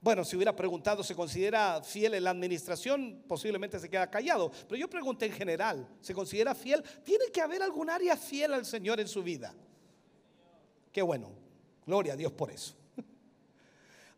[0.00, 3.24] Bueno, si hubiera preguntado, ¿se considera fiel en la administración?
[3.26, 4.50] Posiblemente se queda callado.
[4.68, 6.82] Pero yo pregunté en general, ¿se considera fiel?
[7.02, 9.54] Tiene que haber algún área fiel al Señor en su vida.
[10.92, 11.30] Qué bueno.
[11.84, 12.77] Gloria a Dios por eso.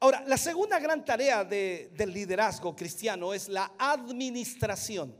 [0.03, 5.15] Ahora, la segunda gran tarea del liderazgo cristiano es la administración.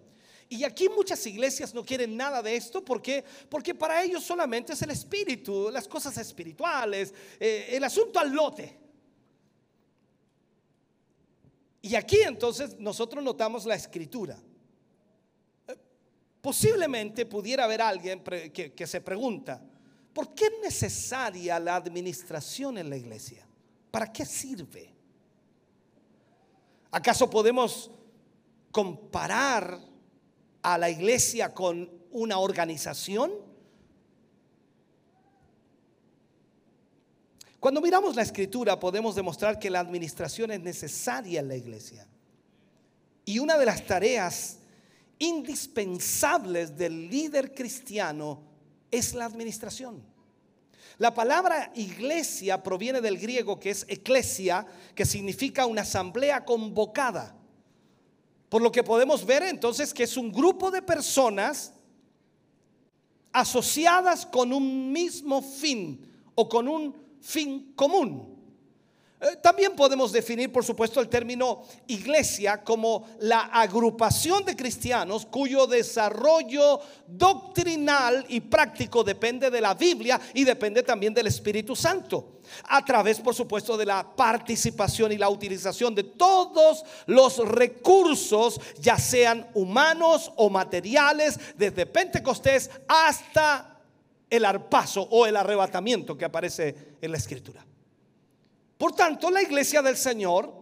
[0.49, 4.81] Y aquí muchas iglesias no quieren nada de esto porque, porque para ellos solamente es
[4.81, 8.81] el espíritu, las cosas espirituales, eh, el asunto al lote.
[11.83, 14.39] Y aquí entonces nosotros notamos la escritura.
[15.69, 15.77] Eh,
[16.41, 19.63] posiblemente pudiera haber alguien que, que se pregunta,
[20.13, 23.47] ¿por qué es necesaria la administración en la iglesia?
[23.91, 24.95] ¿Para qué sirve?
[26.91, 27.91] ¿Acaso podemos
[28.71, 29.81] comparar
[30.63, 33.33] a la iglesia con una organización?
[37.59, 42.07] Cuando miramos la escritura podemos demostrar que la administración es necesaria en la iglesia.
[43.25, 44.59] Y una de las tareas
[45.19, 48.43] indispensables del líder cristiano
[48.91, 50.03] es la administración.
[50.99, 57.35] La palabra iglesia proviene del griego que es eclesia, que significa una asamblea convocada.
[58.49, 61.73] Por lo que podemos ver entonces que es un grupo de personas
[63.33, 66.05] asociadas con un mismo fin
[66.35, 68.30] o con un fin común.
[69.21, 75.67] Eh, también podemos definir, por supuesto, el término iglesia como la agrupación de cristianos cuyo
[75.67, 82.41] desarrollo doctrinal y práctico depende de la Biblia y depende también del Espíritu Santo.
[82.65, 88.97] A través, por supuesto, de la participación y la utilización de todos los recursos, ya
[88.99, 93.81] sean humanos o materiales, desde Pentecostés hasta
[94.31, 97.67] el arpazo o el arrebatamiento que aparece en la escritura.
[98.81, 100.55] Por tanto, la iglesia del Señor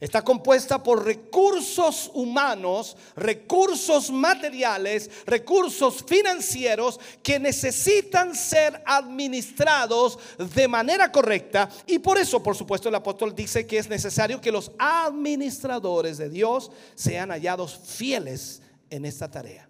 [0.00, 11.12] está compuesta por recursos humanos, recursos materiales, recursos financieros que necesitan ser administrados de manera
[11.12, 11.68] correcta.
[11.86, 16.30] Y por eso, por supuesto, el apóstol dice que es necesario que los administradores de
[16.30, 19.69] Dios sean hallados fieles en esta tarea.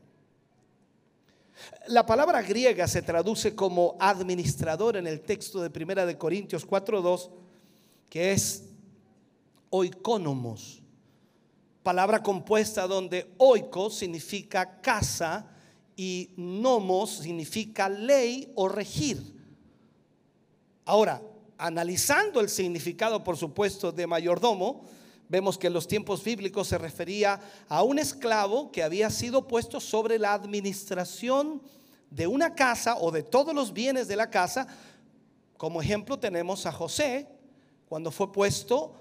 [1.89, 7.31] La palabra griega se traduce como administrador en el texto de Primera de Corintios 4:2,
[8.09, 8.65] que es
[9.71, 10.83] oikonomos.
[11.83, 15.47] Palabra compuesta donde oiko significa casa
[15.97, 19.19] y nomos significa ley o regir.
[20.85, 21.23] Ahora,
[21.57, 24.83] analizando el significado, por supuesto, de mayordomo,
[25.31, 29.79] vemos que en los tiempos bíblicos se refería a un esclavo que había sido puesto
[29.79, 31.63] sobre la administración
[32.11, 34.67] de una casa o de todos los bienes de la casa.
[35.57, 37.29] Como ejemplo tenemos a José,
[37.89, 38.93] cuando fue puesto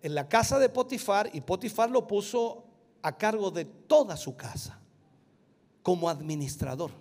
[0.00, 2.64] en la casa de Potifar y Potifar lo puso
[3.02, 4.80] a cargo de toda su casa
[5.82, 6.92] como administrador.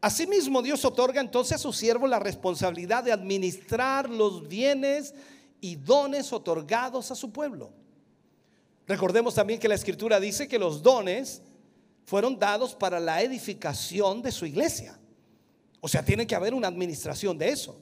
[0.00, 5.14] Asimismo, Dios otorga entonces a su siervo la responsabilidad de administrar los bienes
[5.60, 7.72] y dones otorgados a su pueblo.
[8.86, 11.42] Recordemos también que la escritura dice que los dones
[12.04, 14.98] fueron dados para la edificación de su iglesia.
[15.80, 17.80] O sea, tiene que haber una administración de eso.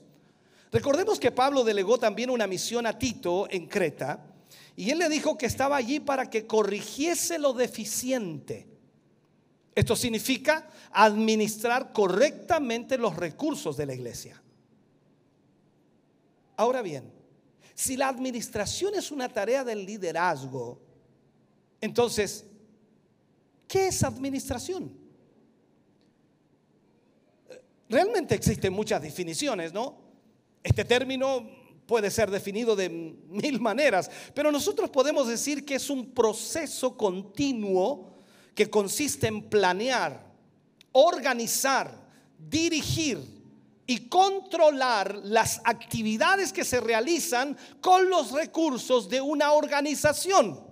[0.71, 4.23] Recordemos que Pablo delegó también una misión a Tito en Creta
[4.77, 8.67] y él le dijo que estaba allí para que corrigiese lo deficiente.
[9.75, 14.43] Esto significa administrar correctamente los recursos de la iglesia.
[16.57, 17.18] Ahora bien,
[17.79, 20.81] si la administración es una tarea del liderazgo,
[21.81, 22.45] entonces,
[23.69, 24.99] ¿qué es administración?
[27.89, 29.97] Realmente existen muchas definiciones, ¿no?
[30.61, 31.49] Este término
[31.87, 38.11] puede ser definido de mil maneras, pero nosotros podemos decir que es un proceso continuo
[38.57, 40.27] que consiste en planear,
[40.91, 41.97] organizar,
[42.37, 43.38] dirigir,
[43.91, 50.63] y controlar las actividades que se realizan con los recursos de una organización.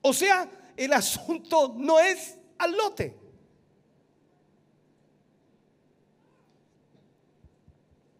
[0.00, 3.14] O sea, el asunto no es al lote.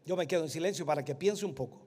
[0.04, 1.80] Yo me quedo en silencio para que piense un poco.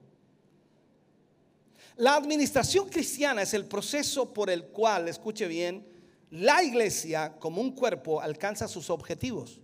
[1.96, 5.86] La administración cristiana es el proceso por el cual, escuche bien,
[6.30, 9.61] la iglesia como un cuerpo alcanza sus objetivos.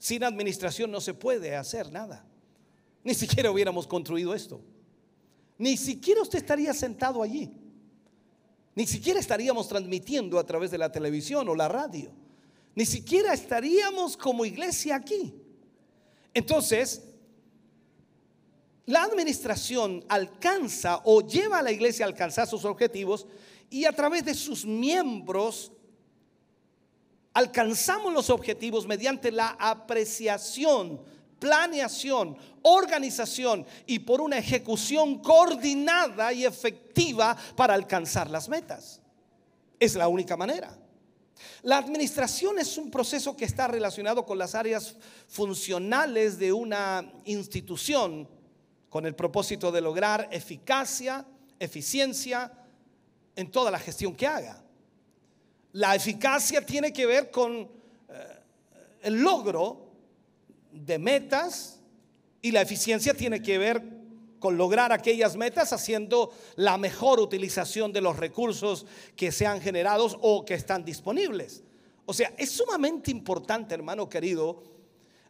[0.00, 2.24] Sin administración no se puede hacer nada.
[3.04, 4.62] Ni siquiera hubiéramos construido esto.
[5.58, 7.52] Ni siquiera usted estaría sentado allí.
[8.74, 12.10] Ni siquiera estaríamos transmitiendo a través de la televisión o la radio.
[12.74, 15.34] Ni siquiera estaríamos como iglesia aquí.
[16.32, 17.02] Entonces,
[18.86, 23.26] la administración alcanza o lleva a la iglesia a alcanzar sus objetivos
[23.68, 25.72] y a través de sus miembros
[27.34, 31.00] alcanzamos los objetivos mediante la apreciación,
[31.38, 39.00] planeación, organización y por una ejecución coordinada y efectiva para alcanzar las metas.
[39.78, 40.76] Es la única manera.
[41.62, 48.28] La administración es un proceso que está relacionado con las áreas funcionales de una institución
[48.90, 51.24] con el propósito de lograr eficacia,
[51.58, 52.52] eficiencia
[53.36, 54.62] en toda la gestión que haga.
[55.72, 57.68] La eficacia tiene que ver con eh,
[59.02, 59.88] el logro
[60.72, 61.80] de metas
[62.42, 63.82] y la eficiencia tiene que ver
[64.40, 70.44] con lograr aquellas metas haciendo la mejor utilización de los recursos que sean generados o
[70.44, 71.62] que están disponibles.
[72.06, 74.64] O sea, es sumamente importante, hermano querido,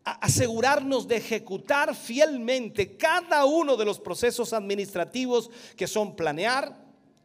[0.05, 6.74] asegurarnos de ejecutar fielmente cada uno de los procesos administrativos que son planear,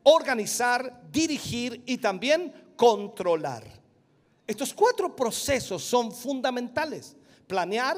[0.03, 3.63] organizar, dirigir y también controlar.
[4.47, 7.15] Estos cuatro procesos son fundamentales.
[7.47, 7.97] Planear,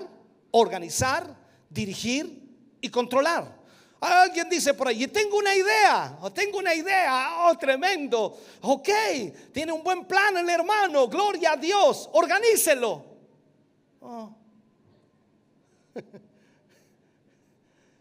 [0.51, 1.35] organizar,
[1.69, 2.47] dirigir
[2.81, 3.57] y controlar.
[3.99, 8.37] Alguien dice por allí, tengo una idea, o tengo una idea, oh, tremendo.
[8.61, 8.89] Ok,
[9.51, 13.03] tiene un buen plan el hermano, gloria a Dios, organícelo.
[14.01, 14.35] Oh.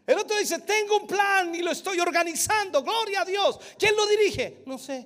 [0.05, 3.59] El otro dice, tengo un plan y lo estoy organizando, gloria a Dios.
[3.77, 4.63] ¿Quién lo dirige?
[4.65, 5.05] No sé.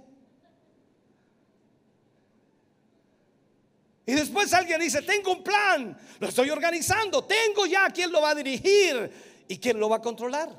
[4.06, 8.32] Y después alguien dice, tengo un plan, lo estoy organizando, tengo ya quién lo va
[8.32, 10.50] a dirigir y quién lo va a controlar.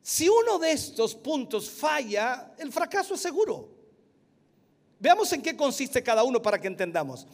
[0.00, 3.70] Si uno de estos puntos falla, el fracaso es seguro.
[5.00, 7.26] Veamos en qué consiste cada uno para que entendamos.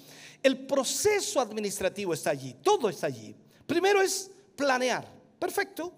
[0.43, 3.34] El proceso administrativo está allí, todo está allí.
[3.66, 5.07] Primero es planear,
[5.38, 5.93] perfecto.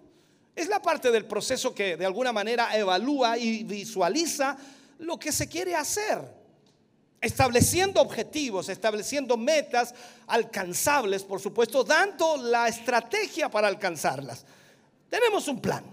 [0.55, 4.57] Es la parte del proceso que de alguna manera evalúa y visualiza
[5.03, 6.19] lo que se quiere hacer,
[7.21, 9.95] estableciendo objetivos, estableciendo metas
[10.27, 14.45] alcanzables, por supuesto, dando la estrategia para alcanzarlas.
[15.09, 15.85] Tenemos un plan,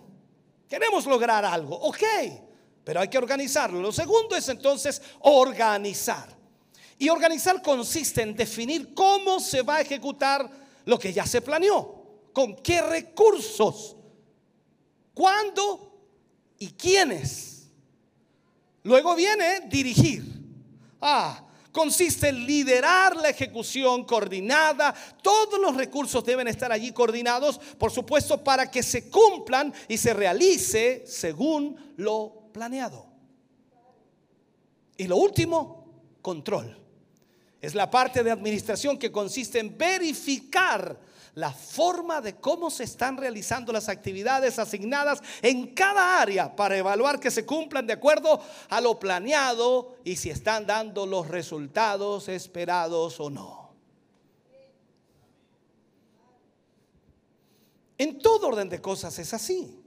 [0.68, 2.04] queremos lograr algo, ok,
[2.84, 3.82] pero hay que organizarlo.
[3.82, 6.38] Lo segundo es entonces organizar.
[6.98, 10.50] Y organizar consiste en definir cómo se va a ejecutar
[10.86, 12.04] lo que ya se planeó,
[12.34, 13.96] con qué recursos,
[15.14, 15.98] cuándo
[16.58, 17.59] y quiénes.
[18.90, 20.24] Luego viene dirigir.
[21.00, 24.96] Ah, consiste en liderar la ejecución coordinada.
[25.22, 30.12] Todos los recursos deben estar allí coordinados, por supuesto, para que se cumplan y se
[30.16, 33.06] realice según lo planeado.
[34.98, 35.86] Y lo último,
[36.24, 36.76] control.
[37.62, 40.98] Es la parte de administración que consiste en verificar
[41.36, 47.20] la forma de cómo se están realizando las actividades asignadas en cada área para evaluar
[47.20, 53.20] que se cumplan de acuerdo a lo planeado y si están dando los resultados esperados
[53.20, 53.70] o no.
[57.98, 59.79] En todo orden de cosas es así.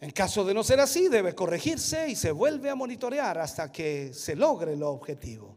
[0.00, 4.14] En caso de no ser así, debe corregirse y se vuelve a monitorear hasta que
[4.14, 5.56] se logre el objetivo.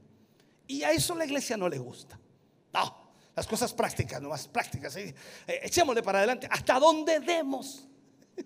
[0.67, 2.19] Y a eso la iglesia no le gusta.
[2.73, 4.97] No, las cosas prácticas, no más prácticas.
[4.97, 5.15] Eh,
[5.47, 7.87] echémosle para adelante hasta donde demos.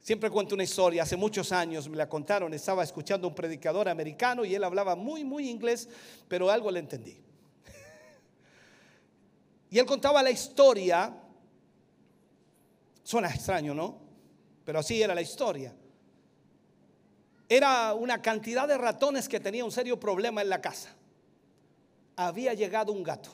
[0.00, 3.90] Siempre cuento una historia, hace muchos años me la contaron, estaba escuchando a un predicador
[3.90, 5.90] americano y él hablaba muy, muy inglés,
[6.26, 7.20] pero algo le entendí.
[9.70, 11.12] Y él contaba la historia
[13.04, 13.98] Suena extraño, ¿no?
[14.64, 15.72] Pero así era la historia.
[17.48, 20.88] Era una cantidad de ratones que tenía un serio problema en la casa.
[22.16, 23.30] Había llegado un gato.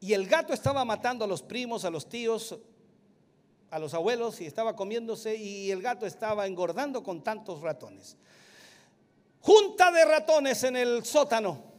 [0.00, 2.56] Y el gato estaba matando a los primos, a los tíos,
[3.70, 8.16] a los abuelos y estaba comiéndose y el gato estaba engordando con tantos ratones.
[9.40, 11.71] Junta de ratones en el sótano.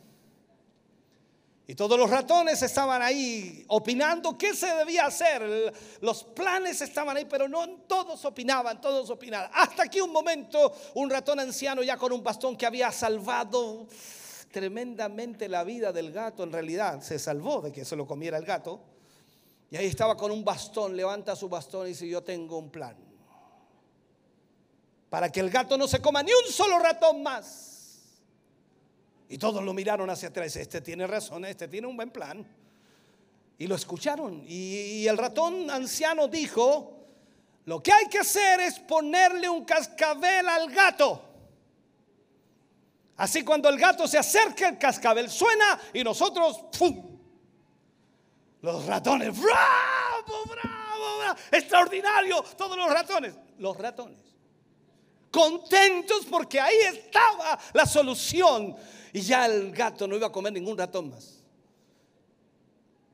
[1.65, 5.73] Y todos los ratones estaban ahí opinando qué se debía hacer.
[6.01, 9.49] Los planes estaban ahí, pero no todos opinaban, todos opinaban.
[9.53, 13.87] Hasta que un momento un ratón anciano ya con un bastón que había salvado
[14.51, 18.43] tremendamente la vida del gato, en realidad se salvó de que se lo comiera el
[18.43, 18.81] gato.
[19.71, 22.95] Y ahí estaba con un bastón, levanta su bastón y dice, yo tengo un plan.
[25.09, 27.72] Para que el gato no se coma ni un solo ratón más.
[29.29, 30.55] Y todos lo miraron hacia atrás.
[30.55, 32.45] Este tiene razón, este tiene un buen plan.
[33.57, 34.43] Y lo escucharon.
[34.47, 37.07] Y, el ratón anciano dijo,
[37.65, 41.29] lo que hay que hacer es ponerle un cascabel al gato.
[43.17, 47.19] Así cuando el gato se acerca, el cascabel suena y nosotros, ¡pum!
[48.61, 51.39] Los ratones, ¡bravo, bravo, bravo!
[51.51, 53.35] Extraordinario, todos los ratones.
[53.59, 54.32] Los ratones.
[55.33, 58.75] Contentos porque ahí estaba la solución.
[59.11, 61.39] Y ya el gato no iba a comer ningún ratón más.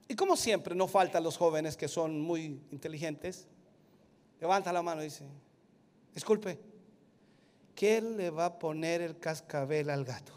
[0.05, 3.47] Y como siempre, no faltan los jóvenes que son muy inteligentes.
[4.41, 5.23] Levanta la mano y dice,
[6.13, 6.59] disculpe,
[7.73, 10.33] ¿quién le va a poner el cascabel al gato?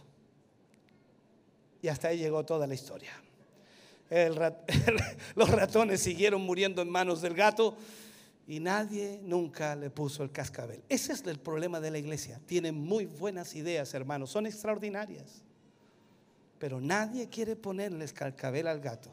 [1.80, 3.12] Y hasta ahí llegó toda la historia.
[5.34, 7.76] los ratones siguieron muriendo en manos del gato
[8.46, 10.82] y nadie nunca le puso el cascabel.
[10.88, 12.40] Ese es el problema de la iglesia.
[12.46, 15.42] Tienen muy buenas ideas, hermanos, son extraordinarias.
[16.58, 19.10] Pero nadie quiere ponerle el cascabel al gato.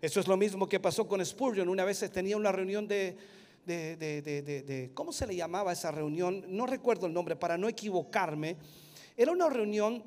[0.00, 1.68] Eso es lo mismo que pasó con Spurgeon.
[1.68, 3.16] Una vez tenía una reunión de,
[3.66, 6.44] de, ¿cómo se le llamaba esa reunión?
[6.48, 8.56] No recuerdo el nombre, para no equivocarme.
[9.16, 10.02] Era una reunión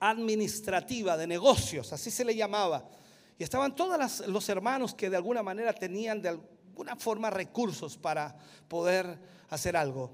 [0.00, 2.88] administrativa de negocios, así se le llamaba.
[3.38, 6.38] Y estaban todos los hermanos que de alguna manera tenían de
[6.80, 8.34] alguna forma recursos para
[8.66, 9.18] poder
[9.50, 10.10] hacer algo.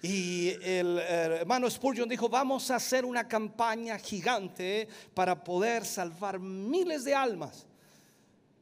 [0.00, 7.04] Y el hermano Spurgeon dijo, vamos a hacer una campaña gigante para poder salvar miles
[7.04, 7.66] de almas.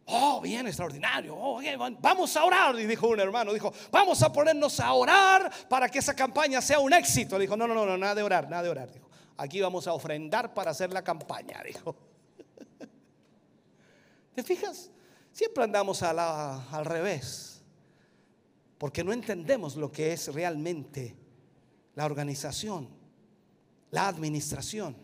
[0.07, 1.37] Oh, bien extraordinario.
[1.37, 1.61] Oh,
[2.01, 2.75] vamos a orar.
[2.75, 6.93] Dijo un hermano, dijo, vamos a ponernos a orar para que esa campaña sea un
[6.93, 7.39] éxito.
[7.39, 8.91] Dijo, no, no, no, nada de orar, nada de orar.
[8.91, 11.61] Dijo, aquí vamos a ofrendar para hacer la campaña.
[11.67, 11.95] Dijo.
[14.35, 14.91] ¿Te fijas?
[15.33, 17.63] Siempre andamos al revés.
[18.79, 21.15] Porque no entendemos lo que es realmente
[21.95, 22.89] la organización,
[23.91, 24.97] la administración.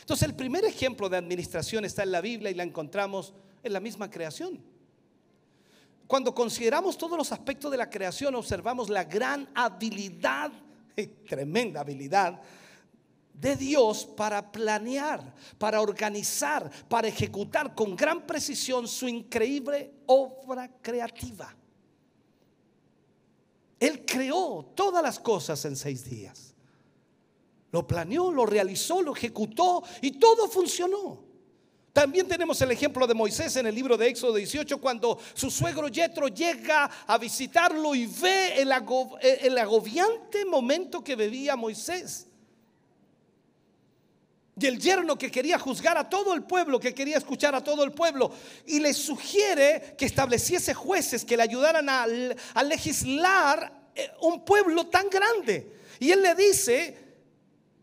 [0.00, 3.80] Entonces el primer ejemplo de administración está en la Biblia y la encontramos en la
[3.80, 4.62] misma creación.
[6.06, 10.52] Cuando consideramos todos los aspectos de la creación, observamos la gran habilidad,
[11.28, 12.42] tremenda habilidad,
[13.34, 21.54] de Dios para planear, para organizar, para ejecutar con gran precisión su increíble obra creativa.
[23.80, 26.54] Él creó todas las cosas en seis días.
[27.70, 31.24] Lo planeó, lo realizó, lo ejecutó y todo funcionó.
[31.92, 35.88] También tenemos el ejemplo de Moisés en el libro de Éxodo 18, cuando su suegro
[35.88, 38.72] Yetro llega a visitarlo y ve el,
[39.22, 42.28] el agobiante momento que vivía Moisés.
[44.58, 47.82] Y el yerno que quería juzgar a todo el pueblo, que quería escuchar a todo
[47.82, 48.30] el pueblo,
[48.66, 52.06] y le sugiere que estableciese jueces que le ayudaran a,
[52.54, 55.72] a legislar eh, un pueblo tan grande.
[55.98, 57.03] Y él le dice,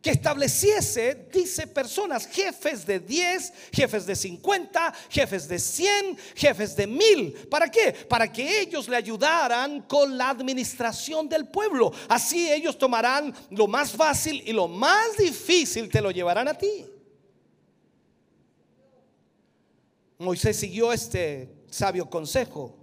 [0.01, 6.87] que estableciese, dice, personas, jefes de 10, jefes de 50, jefes de 100, jefes de
[6.87, 7.33] mil.
[7.49, 7.93] ¿Para qué?
[8.09, 11.93] Para que ellos le ayudaran con la administración del pueblo.
[12.09, 16.85] Así ellos tomarán lo más fácil y lo más difícil te lo llevarán a ti.
[20.17, 22.80] Moisés siguió este sabio consejo.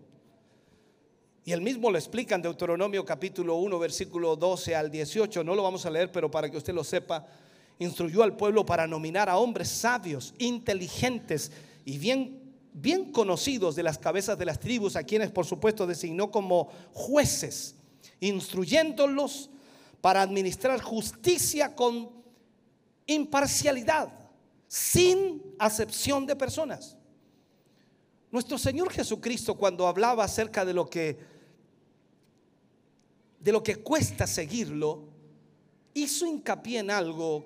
[1.49, 5.42] Y el mismo lo explica en Deuteronomio capítulo 1, versículo 12 al 18.
[5.42, 7.24] No lo vamos a leer, pero para que usted lo sepa,
[7.78, 11.51] instruyó al pueblo para nominar a hombres sabios, inteligentes
[11.86, 12.38] y bien,
[12.74, 17.76] bien conocidos de las cabezas de las tribus, a quienes por supuesto designó como jueces,
[18.20, 19.49] instruyéndolos
[20.03, 22.11] para administrar justicia con
[23.07, 24.12] imparcialidad,
[24.66, 26.99] sin acepción de personas.
[28.30, 31.38] Nuestro Señor Jesucristo cuando hablaba acerca de lo que
[33.41, 35.05] de lo que cuesta seguirlo,
[35.95, 37.45] hizo hincapié en algo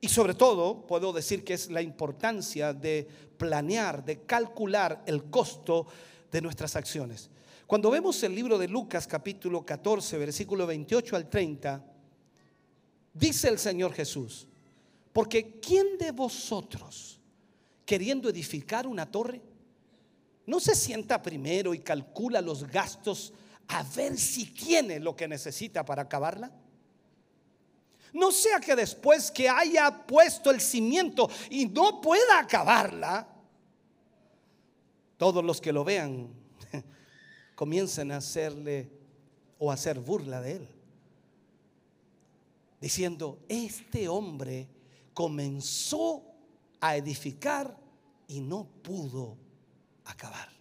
[0.00, 3.06] y sobre todo puedo decir que es la importancia de
[3.36, 5.86] planear, de calcular el costo
[6.30, 7.30] de nuestras acciones.
[7.66, 11.84] Cuando vemos el libro de Lucas capítulo 14, versículo 28 al 30,
[13.12, 14.46] dice el Señor Jesús,
[15.12, 17.18] porque ¿quién de vosotros,
[17.84, 19.42] queriendo edificar una torre,
[20.46, 23.34] no se sienta primero y calcula los gastos
[23.68, 26.50] a ver si tiene lo que necesita para acabarla.
[28.12, 33.28] No sea que después que haya puesto el cimiento y no pueda acabarla,
[35.18, 36.32] todos los que lo vean
[37.54, 38.90] comiencen a hacerle
[39.58, 40.68] o a hacer burla de él.
[42.80, 44.68] Diciendo, este hombre
[45.12, 46.22] comenzó
[46.80, 47.76] a edificar
[48.28, 49.36] y no pudo
[50.04, 50.57] acabar.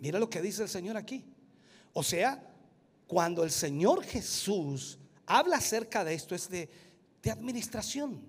[0.00, 1.24] Mira lo que dice el Señor aquí.
[1.92, 2.42] O sea,
[3.06, 6.68] cuando el Señor Jesús habla acerca de esto es de,
[7.30, 8.20] administración.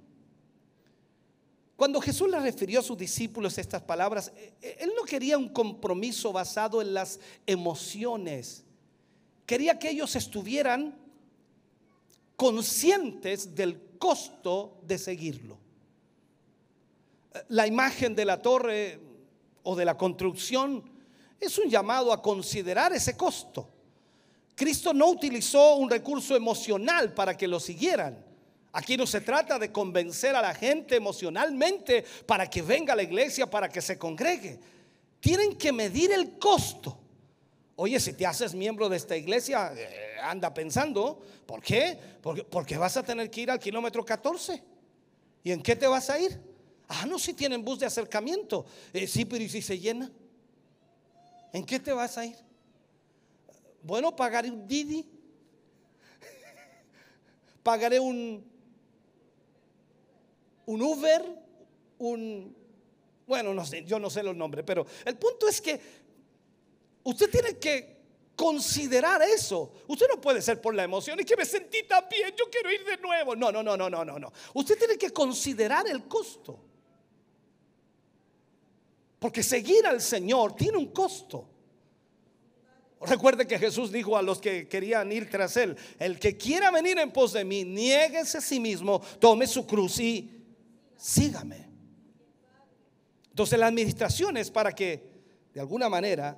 [1.78, 5.50] Cuando Jesús le refirió a sus discípulos estas palabras, eh, eh, Él no quería un
[5.50, 8.64] compromiso basado en las emociones.
[9.46, 10.96] Quería que ellos estuvieran
[12.36, 15.58] conscientes del costo de seguirlo.
[17.48, 19.00] La imagen de la torre
[19.64, 20.91] o de la construcción
[21.42, 23.68] es un llamado a considerar ese costo.
[24.56, 28.24] Cristo no utilizó un recurso emocional para que lo siguieran.
[28.74, 33.04] Aquí no se trata de convencer a la gente emocionalmente para que venga a la
[33.04, 34.60] iglesia, para que se congregue.
[35.20, 36.98] Tienen que medir el costo.
[37.76, 41.98] Oye, si te haces miembro de esta iglesia, eh, anda pensando, ¿por qué?
[42.22, 44.64] Porque, vas a tener que ir al kilómetro 14.
[45.44, 46.40] ¿Y en qué te vas a ir?
[46.88, 48.66] Ah, no, si tienen bus de acercamiento.
[48.94, 50.12] Eh, sí, pero ¿y si se llena?
[51.54, 52.36] ¿En qué te vas a ir?
[53.84, 55.04] Bueno, pagaré un Didi.
[57.64, 58.44] pagaré un,
[60.66, 61.24] un Uber,
[61.98, 62.56] un...
[63.28, 65.80] Bueno, no sé, yo no sé los nombres, pero el punto es que
[67.04, 68.02] usted tiene que
[68.36, 69.72] considerar eso.
[69.88, 72.72] Usted no puede ser por la emoción y que me sentí tan bien, yo quiero
[72.72, 73.36] ir de nuevo.
[73.36, 74.34] No, no, no, no, no, no, no.
[74.54, 76.60] Usted tiene que considerar el costo.
[79.22, 81.48] Porque seguir al Señor tiene un costo.
[83.02, 86.98] Recuerde que Jesús dijo a los que querían ir tras él, el que quiera venir
[86.98, 90.44] en pos de mí, niéguese a sí mismo, tome su cruz y
[90.98, 91.70] sígame.
[93.30, 95.08] Entonces la administración es para que
[95.54, 96.36] de alguna manera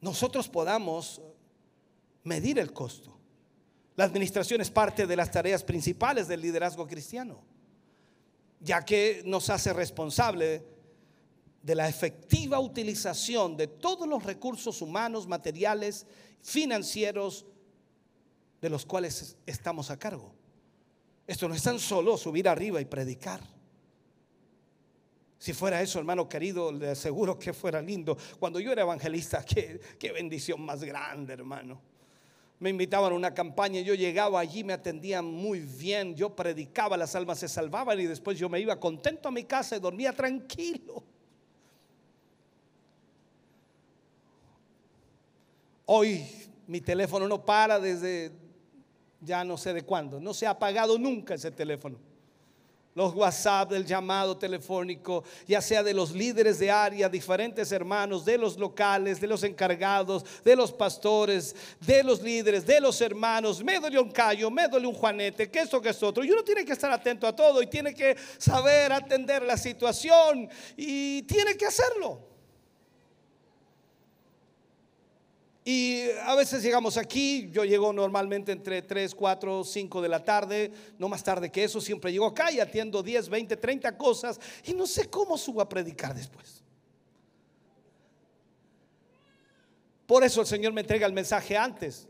[0.00, 1.20] nosotros podamos
[2.22, 3.18] medir el costo.
[3.96, 7.42] La administración es parte de las tareas principales del liderazgo cristiano,
[8.60, 10.75] ya que nos hace responsable
[11.66, 16.06] de la efectiva utilización de todos los recursos humanos, materiales,
[16.40, 17.44] financieros,
[18.60, 20.32] de los cuales estamos a cargo.
[21.26, 23.40] Esto no es tan solo subir arriba y predicar.
[25.40, 28.16] Si fuera eso, hermano querido, le aseguro que fuera lindo.
[28.38, 31.82] Cuando yo era evangelista, qué, qué bendición más grande, hermano.
[32.60, 37.16] Me invitaban a una campaña, yo llegaba allí, me atendían muy bien, yo predicaba, las
[37.16, 41.15] almas se salvaban y después yo me iba contento a mi casa y dormía tranquilo.
[45.86, 46.26] Hoy
[46.66, 48.32] mi teléfono no para desde
[49.20, 50.20] ya no sé de cuándo.
[50.20, 51.98] No se ha apagado nunca ese teléfono.
[52.94, 58.38] Los WhatsApp, el llamado telefónico, ya sea de los líderes de área, diferentes hermanos, de
[58.38, 63.62] los locales, de los encargados, de los pastores, de los líderes, de los hermanos.
[63.62, 66.24] Me duele un callo, me duele un juanete, que esto, que es otro.
[66.24, 70.48] Y uno tiene que estar atento a todo y tiene que saber atender la situación
[70.74, 72.35] y tiene que hacerlo.
[75.68, 80.70] Y a veces llegamos aquí, yo llego normalmente entre 3, 4, 5 de la tarde,
[80.96, 84.74] no más tarde que eso, siempre llego acá y atiendo 10, 20, 30 cosas y
[84.74, 86.62] no sé cómo subo a predicar después.
[90.06, 92.06] Por eso el Señor me entrega el mensaje antes.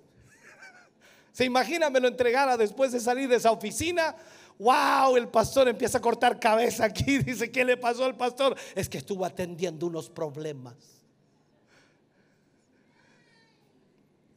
[1.32, 4.14] Se imagina me lo entregara después de salir de esa oficina.
[4.58, 7.18] Wow, el pastor empieza a cortar cabeza aquí.
[7.20, 8.54] Dice, ¿qué le pasó al pastor?
[8.74, 10.95] Es que estuvo atendiendo unos problemas.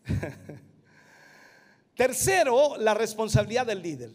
[1.95, 4.11] Tercero, la responsabilidad del líder.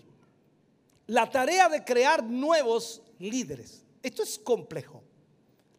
[1.07, 3.85] La tarea de crear nuevos líderes.
[4.03, 5.03] Esto es complejo.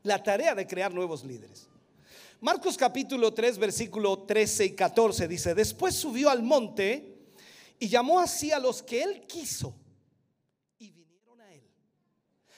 [0.04, 1.68] La tarea de crear nuevos líderes.
[2.42, 7.18] Marcos capítulo 3, versículo 13 y 14 dice, después subió al monte
[7.80, 9.74] y llamó así a los que él quiso
[10.78, 11.64] y vinieron a él.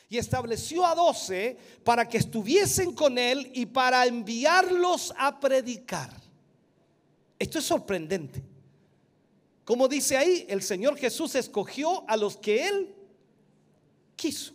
[0.10, 6.27] Y estableció a doce para que estuviesen con él y para enviarlos a predicar
[7.40, 8.44] esto es sorprendente.
[9.68, 12.96] Como dice ahí, el Señor Jesús escogió a los que Él
[14.16, 14.54] quiso.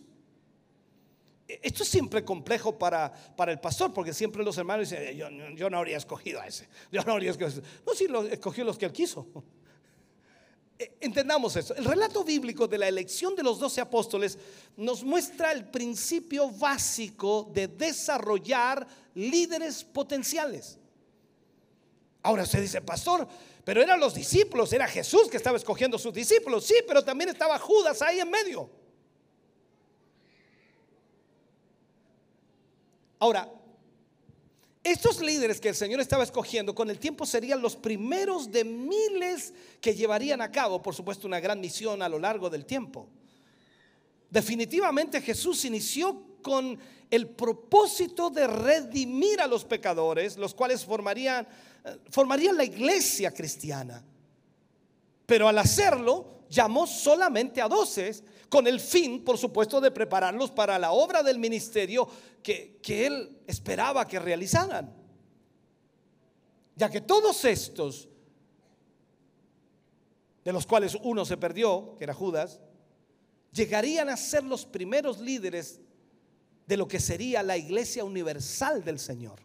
[1.47, 5.71] E, esto es siempre complejo para, para el pastor, porque siempre los hermanos dicen, yo,
[5.71, 6.67] no habría escogido a ese.
[6.91, 7.63] Yo no habría escogido.
[7.87, 9.27] No, sí, lo, escogió los que Él quiso.
[10.79, 11.75] E, entendamos eso.
[11.75, 14.39] El relato bíblico de la elección de los doce apóstoles
[14.79, 20.79] nos muestra el principio básico de desarrollar líderes potenciales.
[22.23, 23.27] Ahora usted dice, pastor,
[23.65, 26.65] pero eran los discípulos, era Jesús que estaba escogiendo sus discípulos.
[26.65, 28.71] Sí, pero también estaba Judas ahí en medio.
[33.19, 33.49] Ahora,
[34.85, 39.55] estos líderes que el Señor estaba escogiendo con el tiempo serían los primeros de miles
[39.81, 43.09] que llevarían a cabo, por supuesto, una gran misión a lo largo del tiempo.
[44.29, 46.79] Definitivamente Jesús inició con
[47.11, 51.47] el propósito de redimir a los pecadores, los cuales formarían
[52.11, 54.03] formaría la iglesia cristiana.
[55.27, 58.15] Pero al hacerlo, llamó solamente a doce,
[58.49, 62.07] con el fin, por supuesto, de prepararlos para la obra del ministerio
[62.43, 64.95] que, que él esperaba que realizaran.
[66.77, 68.09] Ya que todos estos
[70.45, 72.61] de los cuales uno se perdió, que era Judas,
[73.53, 75.81] llegarían a ser los primeros líderes
[76.73, 79.39] de lo que sería la iglesia universal del Señor.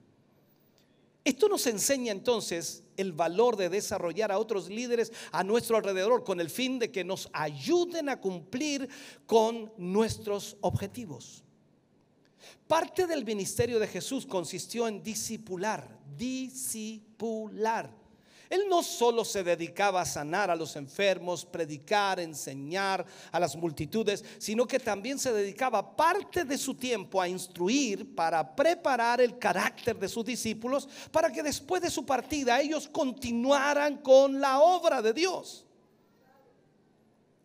[1.26, 6.40] Esto nos enseña entonces el valor de desarrollar a otros líderes a nuestro alrededor con
[6.40, 8.88] el fin de que nos ayuden a cumplir
[9.26, 11.44] con nuestros objetivos.
[12.66, 17.94] Parte del ministerio de Jesús consistió en discipular, discipular.
[18.50, 24.24] Él no solo se dedicaba a sanar a los enfermos, predicar, enseñar a las multitudes,
[24.38, 29.98] sino que también se dedicaba parte de su tiempo a instruir para preparar el carácter
[29.98, 35.14] de sus discípulos para que después de su partida ellos continuaran con la obra de
[35.14, 35.66] Dios.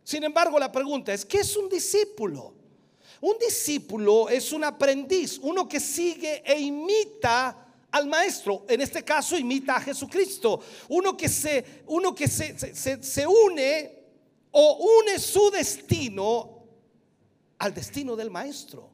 [0.05, 2.55] Sin embargo, la pregunta es, ¿qué es un discípulo?
[3.21, 9.37] Un discípulo es un aprendiz, uno que sigue e imita al maestro, en este caso
[9.37, 14.03] imita a Jesucristo, uno que se, uno que se, se, une
[14.51, 16.65] o une su destino
[17.59, 18.91] al destino del maestro,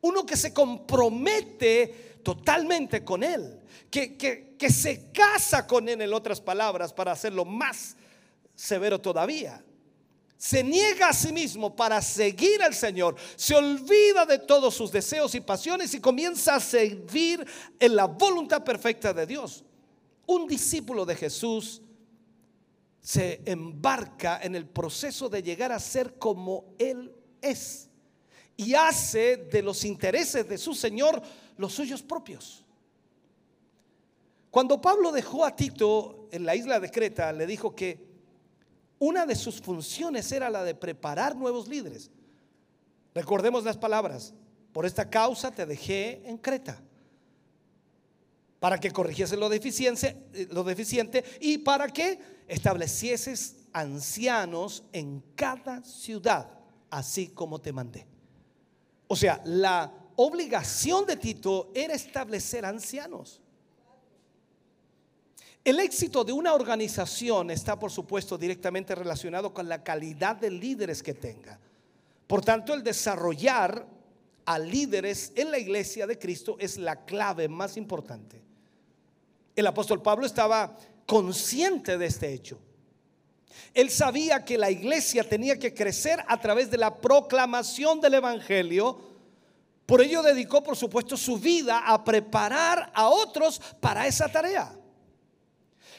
[0.00, 6.12] uno que se compromete totalmente con él, que, que, que se casa con él, en
[6.12, 7.94] otras palabras, para hacerlo más
[8.54, 9.62] severo todavía
[10.38, 15.34] se niega a sí mismo para seguir al Señor, se olvida de todos sus deseos
[15.34, 17.44] y pasiones y comienza a servir
[17.80, 19.64] en la voluntad perfecta de Dios.
[20.26, 21.82] Un discípulo de Jesús
[23.00, 27.12] se embarca en el proceso de llegar a ser como Él
[27.42, 27.88] es
[28.56, 31.20] y hace de los intereses de su Señor
[31.56, 32.64] los suyos propios.
[34.50, 38.07] Cuando Pablo dejó a Tito en la isla de Creta, le dijo que
[38.98, 42.10] una de sus funciones era la de preparar nuevos líderes.
[43.14, 44.34] Recordemos las palabras,
[44.72, 46.80] por esta causa te dejé en Creta,
[48.60, 52.18] para que corrigiese lo deficiente, eh, lo deficiente y para que
[52.48, 56.50] establecieses ancianos en cada ciudad,
[56.90, 58.06] así como te mandé.
[59.06, 63.40] O sea, la obligación de Tito era establecer ancianos.
[65.64, 71.02] El éxito de una organización está, por supuesto, directamente relacionado con la calidad de líderes
[71.02, 71.58] que tenga.
[72.26, 73.86] Por tanto, el desarrollar
[74.44, 78.40] a líderes en la iglesia de Cristo es la clave más importante.
[79.54, 82.58] El apóstol Pablo estaba consciente de este hecho.
[83.74, 88.98] Él sabía que la iglesia tenía que crecer a través de la proclamación del Evangelio.
[89.84, 94.77] Por ello dedicó, por supuesto, su vida a preparar a otros para esa tarea.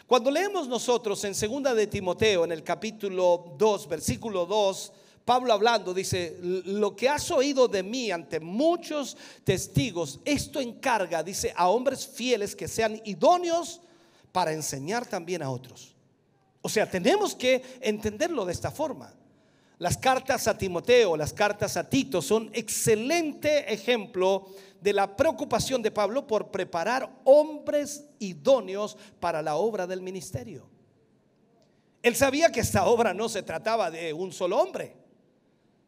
[0.09, 4.91] Cuando leemos nosotros en segunda de Timoteo, en el capítulo 2, versículo 2,
[5.23, 11.53] Pablo hablando dice, lo que has oído de mí ante muchos testigos, esto encarga, dice,
[11.55, 13.81] a hombres fieles que sean idóneos
[14.31, 15.93] para enseñar también a otros.
[16.63, 19.13] O sea, tenemos que entenderlo de esta forma.
[19.77, 25.91] Las cartas a Timoteo, las cartas a Tito son excelente ejemplo de la preocupación de
[25.91, 30.69] Pablo por preparar hombres idóneos para la obra del ministerio.
[32.01, 34.95] Él sabía que esta obra no se trataba de un solo hombre,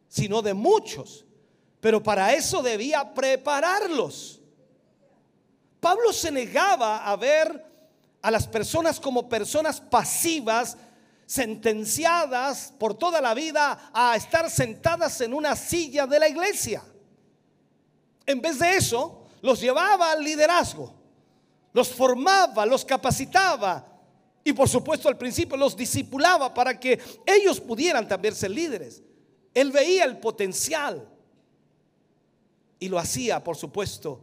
[0.08, 1.24] sino de muchos,
[1.80, 4.40] pero para eso debía prepararlos.
[5.80, 7.64] Pablo se negaba a ver
[8.20, 10.76] a las personas como personas pasivas,
[11.26, 16.82] sentenciadas por toda la vida a estar sentadas en una silla de la iglesia.
[18.26, 20.92] En vez de eso, los llevaba al liderazgo,
[21.72, 23.86] los formaba, los capacitaba
[24.44, 29.02] y por supuesto al principio los discipulaba para que ellos pudieran también ser líderes.
[29.54, 31.08] Él veía el potencial
[32.78, 34.20] y lo hacía, por supuesto,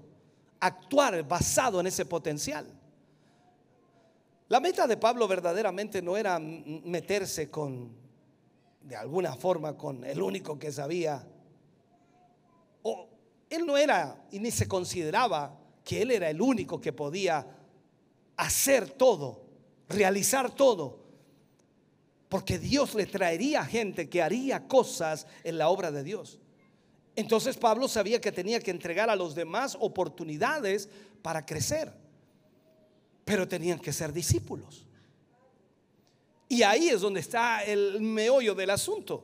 [0.59, 2.65] actuar basado en ese potencial.
[4.49, 7.91] La meta de Pablo verdaderamente no era meterse con,
[8.81, 11.23] de alguna forma, con el único que sabía
[13.49, 17.45] él no era y ni se consideraba que él era el único que podía
[18.37, 19.41] hacer todo,
[19.87, 20.99] realizar todo,
[22.29, 26.39] porque Dios le traería gente que haría cosas en la obra de Dios.
[27.15, 30.89] Entonces Pablo sabía que tenía que entregar a los demás oportunidades
[31.21, 31.91] para crecer,
[33.25, 34.85] pero tenían que ser discípulos.
[36.47, 39.23] Y ahí es donde está el meollo del asunto.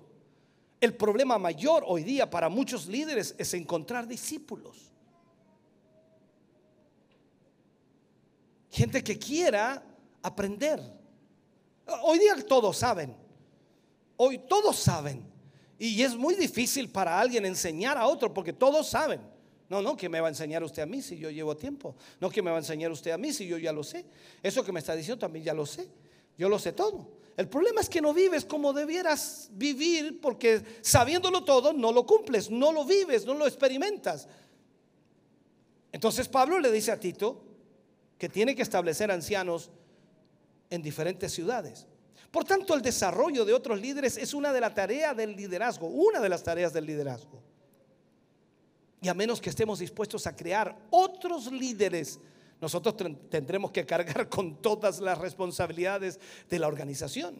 [0.85, 4.91] El problema mayor hoy día para muchos líderes es encontrar discípulos.
[8.69, 9.83] Gente que quiera
[10.21, 10.79] aprender.
[12.03, 13.17] Hoy día todos saben.
[14.17, 15.25] Hoy todos saben.
[15.79, 19.21] Y es muy difícil para alguien enseñar a otro porque todos saben.
[19.67, 21.95] No, no, que me va a enseñar usted a mí si yo llevo tiempo.
[22.21, 24.05] No, que me va a enseñar usted a mí si yo ya lo sé.
[24.43, 25.89] Eso que me está diciendo también ya lo sé.
[26.37, 27.24] Yo lo sé todo.
[27.37, 32.49] El problema es que no vives como debieras vivir porque sabiéndolo todo no lo cumples,
[32.49, 34.27] no lo vives, no lo experimentas.
[35.91, 37.43] Entonces Pablo le dice a Tito
[38.17, 39.69] que tiene que establecer ancianos
[40.69, 41.87] en diferentes ciudades.
[42.31, 46.19] Por tanto, el desarrollo de otros líderes es una de las tareas del liderazgo, una
[46.19, 47.41] de las tareas del liderazgo.
[49.01, 52.19] Y a menos que estemos dispuestos a crear otros líderes,
[52.61, 52.95] nosotros
[53.29, 57.35] tendremos que cargar con todas las responsabilidades de la organización.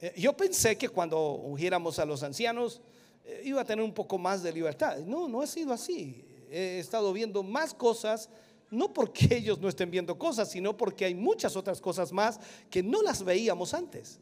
[0.00, 2.80] Eh, yo pensé que cuando ungiéramos a los ancianos
[3.24, 4.98] eh, iba a tener un poco más de libertad.
[4.98, 6.24] No, no ha sido así.
[6.50, 8.28] He estado viendo más cosas,
[8.70, 12.40] no porque ellos no estén viendo cosas, sino porque hay muchas otras cosas más
[12.70, 14.18] que no las veíamos antes.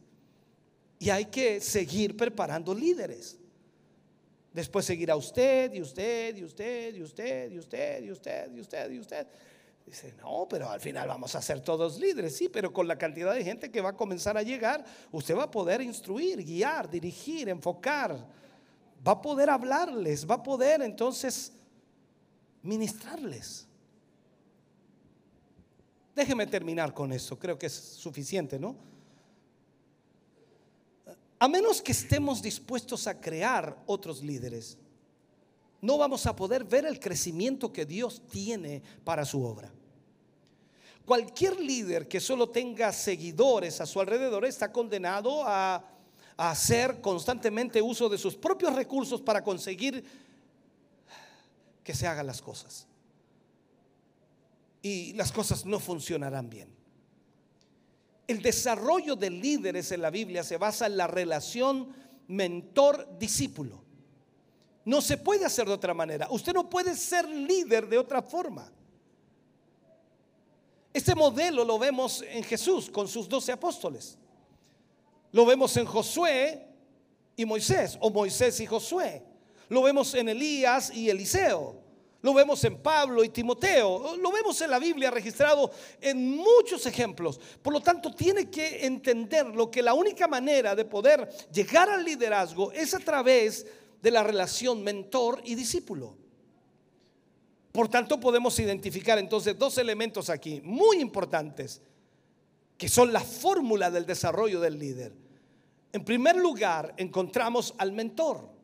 [0.99, 3.38] Y hay que seguir preparando líderes.
[4.53, 8.90] Después seguirá usted y usted y usted y usted y usted y usted y usted
[8.90, 9.26] y usted.
[9.84, 13.34] Dice, no, pero al final vamos a ser todos líderes, sí, pero con la cantidad
[13.34, 17.49] de gente que va a comenzar a llegar, usted va a poder instruir, guiar, dirigir,
[17.49, 18.26] enfocar,
[19.07, 21.53] va a poder hablarles, va a poder entonces
[22.62, 23.66] ministrarles.
[26.14, 28.76] Déjeme terminar con eso, creo que es suficiente, ¿no?
[31.39, 34.76] A menos que estemos dispuestos a crear otros líderes,
[35.80, 39.72] no vamos a poder ver el crecimiento que Dios tiene para su obra.
[41.05, 45.84] Cualquier líder que solo tenga seguidores a su alrededor está condenado a,
[46.36, 50.05] hacer constantemente uso de sus propios recursos para conseguir
[51.82, 52.86] que se hagan las cosas.
[54.80, 56.78] Y las cosas no funcionarán bien.
[58.29, 61.93] El desarrollo de líderes en la Biblia se basa en la relación
[62.29, 63.83] mentor-discípulo.
[64.85, 66.29] No se puede hacer de otra manera.
[66.31, 68.70] Usted no puede ser líder de otra forma.
[70.93, 74.18] Este modelo lo vemos en Jesús con sus doce apóstoles.
[75.33, 76.66] Lo vemos en Josué
[77.35, 79.22] y Moisés, o Moisés y Josué.
[79.70, 81.88] Lo vemos en Elías y Eliseo.
[82.21, 87.39] Lo vemos en Pablo y Timoteo, lo vemos en la Biblia registrado en muchos ejemplos.
[87.62, 92.05] Por lo tanto, tiene que entender lo que la única manera de poder llegar al
[92.05, 93.64] liderazgo es a través
[94.03, 96.16] de la relación mentor y discípulo.
[97.71, 101.81] Por tanto, podemos identificar entonces dos elementos aquí muy importantes,
[102.77, 105.12] que son la fórmula del desarrollo del líder.
[105.93, 108.57] En primer lugar, encontramos al mentor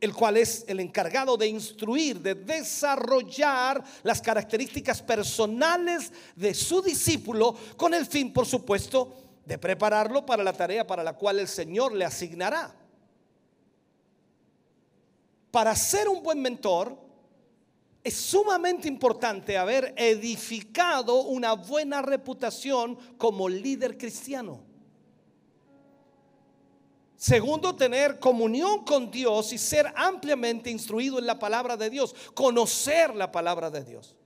[0.00, 7.54] el cual es el encargado de instruir, de desarrollar las características personales de su discípulo,
[7.76, 11.92] con el fin, por supuesto, de prepararlo para la tarea para la cual el Señor
[11.92, 12.74] le asignará.
[15.50, 16.96] Para ser un buen mentor,
[18.02, 24.69] es sumamente importante haber edificado una buena reputación como líder cristiano.
[27.20, 33.14] Segundo, tener comunión con Dios y ser ampliamente instruido en la palabra de Dios, conocer
[33.14, 34.16] la palabra de Dios.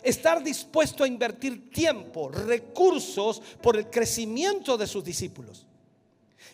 [0.00, 5.66] Estar dispuesto a invertir tiempo, recursos por el crecimiento de sus discípulos.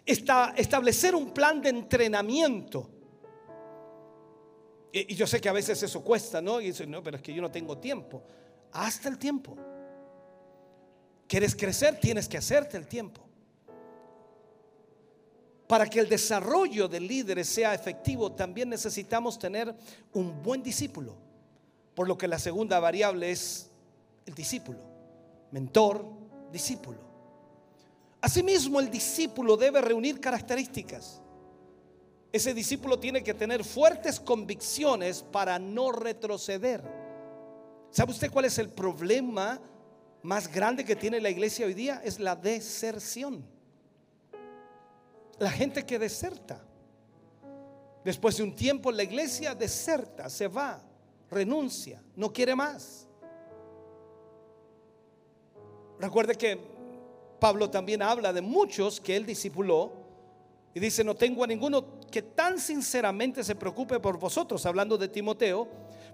[0.06, 2.88] establecer un plan de entrenamiento.
[4.90, 6.62] Y, y, yo sé que a veces eso cuesta, ¿no?
[6.62, 8.22] Y dice, no, pero es que yo no tengo tiempo.
[8.72, 9.58] Hasta el tiempo.
[11.28, 12.00] ¿Quieres crecer?
[12.00, 13.29] Tienes que hacerte el tiempo.
[15.70, 19.72] Para que el desarrollo de líderes sea efectivo, también necesitamos tener
[20.12, 21.14] un buen discípulo.
[21.94, 23.70] Por lo que la segunda variable es
[24.26, 24.80] el discípulo.
[25.52, 26.04] Mentor,
[26.50, 26.98] discípulo.
[28.20, 31.22] Asimismo, el discípulo debe reunir características.
[32.32, 36.82] Ese discípulo tiene que tener fuertes convicciones para no retroceder.
[37.92, 39.60] ¿Sabe usted cuál es el problema
[40.24, 42.02] más grande que tiene la iglesia hoy día?
[42.04, 43.59] Es la deserción
[45.40, 46.62] la gente que deserta.
[48.04, 50.80] Después de un tiempo la iglesia deserta, se va,
[51.30, 53.08] renuncia, no quiere más.
[55.98, 56.58] Recuerde que
[57.38, 59.92] Pablo también habla de muchos que él discipuló
[60.74, 65.08] y dice, no tengo a ninguno que tan sinceramente se preocupe por vosotros, hablando de
[65.08, 65.68] Timoteo,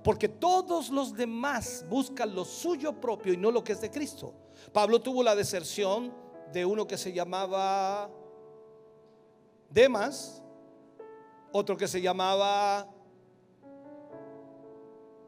[0.04, 4.34] porque todos los demás buscan lo suyo propio y no lo que es de Cristo.
[4.72, 6.14] Pablo tuvo la deserción
[6.52, 8.08] de uno que se llamaba
[9.70, 10.42] Demas,
[11.52, 12.88] otro que se llamaba,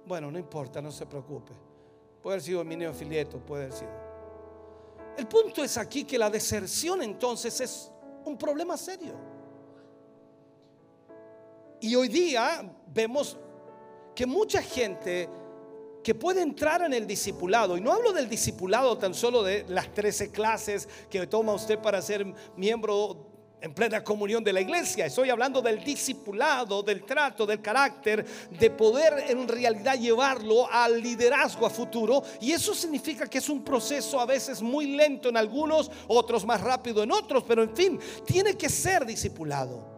[0.06, 1.52] bueno, no importa, no se preocupe.
[2.22, 3.90] Puede haber sido Mineo Filieto, puede haber sido.
[5.16, 7.90] El punto es aquí que la deserción entonces es
[8.24, 9.14] un problema serio.
[11.80, 13.36] Y hoy día vemos
[14.14, 15.28] que mucha gente
[16.02, 19.92] que puede entrar en el discipulado, y no hablo del discipulado tan solo de las
[19.92, 22.26] 13 clases que toma usted para ser
[22.56, 23.27] miembro
[23.60, 25.06] en plena comunión de la iglesia.
[25.06, 31.66] Estoy hablando del discipulado, del trato, del carácter, de poder en realidad llevarlo al liderazgo
[31.66, 32.22] a futuro.
[32.40, 36.60] Y eso significa que es un proceso a veces muy lento en algunos, otros más
[36.60, 39.96] rápido en otros, pero en fin, tiene que ser discipulado.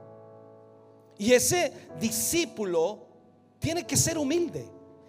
[1.18, 3.06] Y ese discípulo
[3.58, 4.66] tiene que ser humilde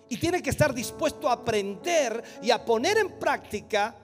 [0.09, 3.95] y tiene que estar dispuesto a aprender y a poner en práctica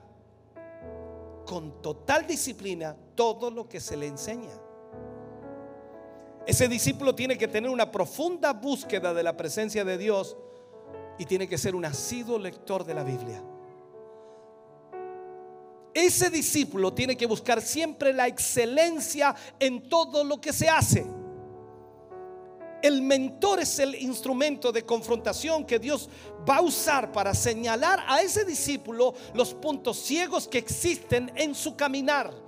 [1.46, 4.54] con total disciplina todo lo que se le enseña.
[6.46, 10.38] Ese discípulo tiene que tener una profunda búsqueda de la presencia de Dios
[11.18, 13.44] y tiene que ser un asiduo lector de la Biblia.
[15.94, 21.06] Ese discípulo tiene que buscar siempre la excelencia en todo lo que se hace.
[22.84, 26.08] El mentor es el instrumento de confrontación que Dios
[26.48, 31.76] va a usar para señalar a ese discípulo los puntos ciegos que existen en su
[31.76, 32.47] caminar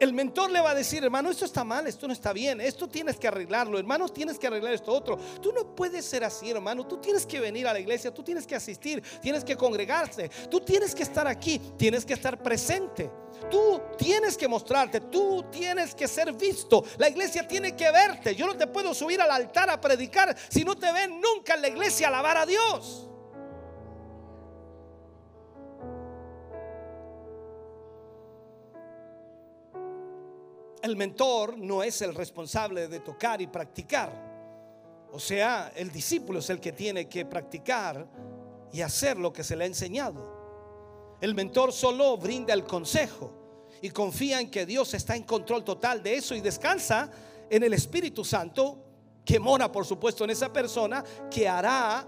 [0.00, 2.88] el mentor le va a decir, hermano, esto está mal, esto no está bien, esto
[2.88, 5.18] tienes que arreglarlo, hermano, tienes que arreglar esto otro.
[5.40, 8.46] Tú no puedes ser así, hermano, tú tienes que venir a la iglesia, tú tienes
[8.46, 13.10] que asistir, tienes que congregarse, tú tienes que estar aquí, tienes que estar presente.
[13.50, 16.84] Tú tienes que mostrarte, tú tienes que ser visto.
[16.98, 18.34] La iglesia tiene que verte.
[18.34, 21.62] Yo no te puedo subir al altar a predicar si no te ven nunca en
[21.62, 23.09] la iglesia alabar a Dios.
[30.82, 34.30] El mentor no es el responsable de tocar y practicar.
[35.12, 38.06] O sea, el discípulo es el que tiene que practicar
[38.72, 41.18] y hacer lo que se le ha enseñado.
[41.20, 46.02] El mentor solo brinda el consejo y confía en que Dios está en control total
[46.02, 47.10] de eso y descansa
[47.50, 48.84] en el Espíritu Santo
[49.24, 52.06] que mora, por supuesto, en esa persona que hará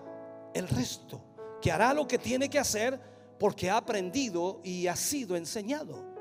[0.55, 1.21] el resto,
[1.61, 2.99] que hará lo que tiene que hacer
[3.39, 6.12] porque ha aprendido y ha sido enseñado.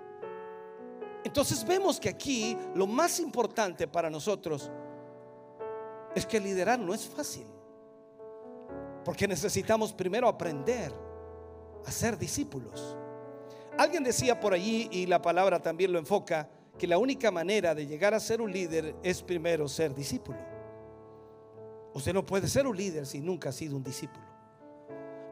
[1.24, 4.72] Entonces vemos que aquí lo más importante para nosotros
[6.15, 7.45] es que liderar no es fácil.
[9.05, 10.93] Porque necesitamos primero aprender
[11.86, 12.97] a ser discípulos.
[13.78, 17.86] Alguien decía por allí, y la palabra también lo enfoca, que la única manera de
[17.86, 20.39] llegar a ser un líder es primero ser discípulo.
[21.93, 24.26] Usted no puede ser un líder si nunca ha sido un discípulo.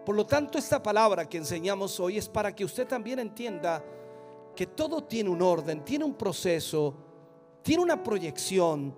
[0.05, 3.83] Por lo tanto, esta palabra que enseñamos hoy es para que usted también entienda
[4.55, 6.95] que todo tiene un orden, tiene un proceso,
[7.61, 8.95] tiene una proyección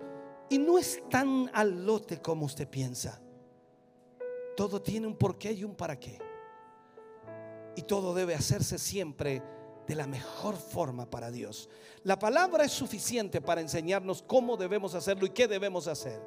[0.48, 3.20] y no es tan al lote como usted piensa.
[4.56, 6.18] Todo tiene un porqué y un para qué.
[7.76, 9.42] Y todo debe hacerse siempre
[9.86, 11.68] de la mejor forma para Dios.
[12.04, 16.20] La palabra es suficiente para enseñarnos cómo debemos hacerlo y qué debemos hacer.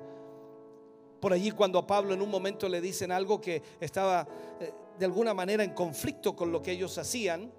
[1.19, 4.27] Por allí cuando a Pablo en un momento le dicen algo que estaba
[4.59, 7.51] eh, de alguna manera en conflicto con lo que ellos hacían,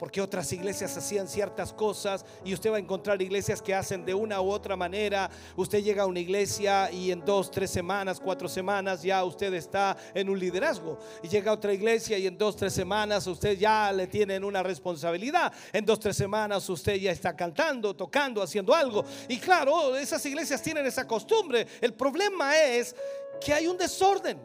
[0.00, 4.14] porque otras iglesias hacían ciertas cosas y usted va a encontrar iglesias que hacen de
[4.14, 5.30] una u otra manera.
[5.56, 9.94] Usted llega a una iglesia y en dos, tres semanas, cuatro semanas ya usted está
[10.14, 10.98] en un liderazgo.
[11.22, 14.62] Y llega a otra iglesia y en dos, tres semanas usted ya le tienen una
[14.62, 15.52] responsabilidad.
[15.70, 19.04] En dos, tres semanas usted ya está cantando, tocando, haciendo algo.
[19.28, 21.66] Y claro, esas iglesias tienen esa costumbre.
[21.78, 22.96] El problema es
[23.38, 24.40] que hay un desorden.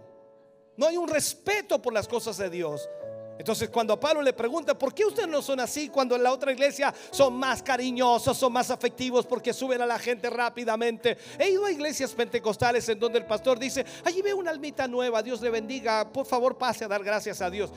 [0.75, 2.89] No hay un respeto por las cosas de Dios.
[3.37, 6.31] Entonces cuando a Pablo le pregunta, ¿por qué ustedes no son así cuando en la
[6.31, 11.17] otra iglesia son más cariñosos, son más afectivos porque suben a la gente rápidamente?
[11.37, 15.21] He ido a iglesias pentecostales en donde el pastor dice, allí veo una almita nueva,
[15.21, 17.71] Dios le bendiga, por favor pase a dar gracias a Dios.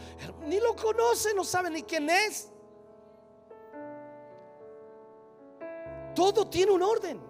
[0.47, 2.51] Ni lo conoce, no sabe ni quién es.
[6.15, 7.20] Todo tiene un orden.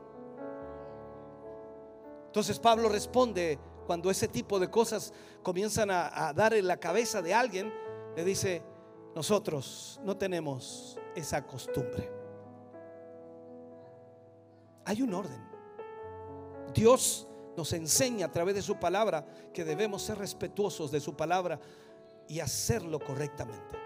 [2.27, 7.23] Entonces Pablo responde cuando ese tipo de cosas comienzan a, a dar en la cabeza
[7.23, 7.88] de alguien
[8.19, 8.61] le dice,
[9.15, 12.11] nosotros no tenemos esa costumbre.
[14.86, 15.40] Hay un orden.
[16.74, 19.24] Dios nos enseña a través de su palabra
[19.55, 21.61] que debemos ser respetuosos de su palabra
[22.27, 23.78] y hacerlo correctamente.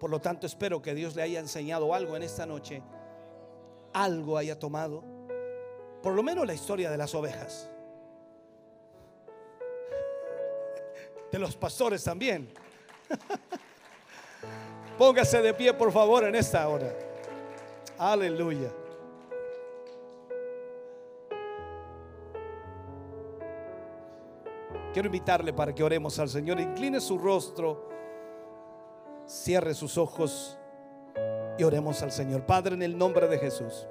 [0.00, 2.82] Por lo tanto, espero que Dios le haya enseñado algo en esta noche,
[3.92, 5.04] algo haya tomado,
[6.02, 7.70] por lo menos la historia de las ovejas.
[11.34, 12.48] De los pastores también.
[14.98, 16.94] Póngase de pie, por favor, en esta hora.
[17.98, 18.70] Aleluya.
[24.92, 26.60] Quiero invitarle para que oremos al Señor.
[26.60, 27.88] Incline su rostro,
[29.26, 30.56] cierre sus ojos
[31.58, 32.46] y oremos al Señor.
[32.46, 33.88] Padre, en el nombre de Jesús.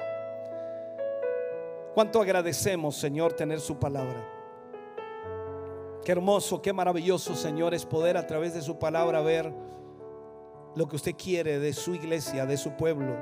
[1.93, 4.32] Cuánto agradecemos, Señor, tener su palabra.
[6.03, 9.53] Qué hermoso, qué maravilloso, Señor, es poder a través de su palabra ver
[10.75, 13.15] lo que usted quiere de su iglesia, de su pueblo.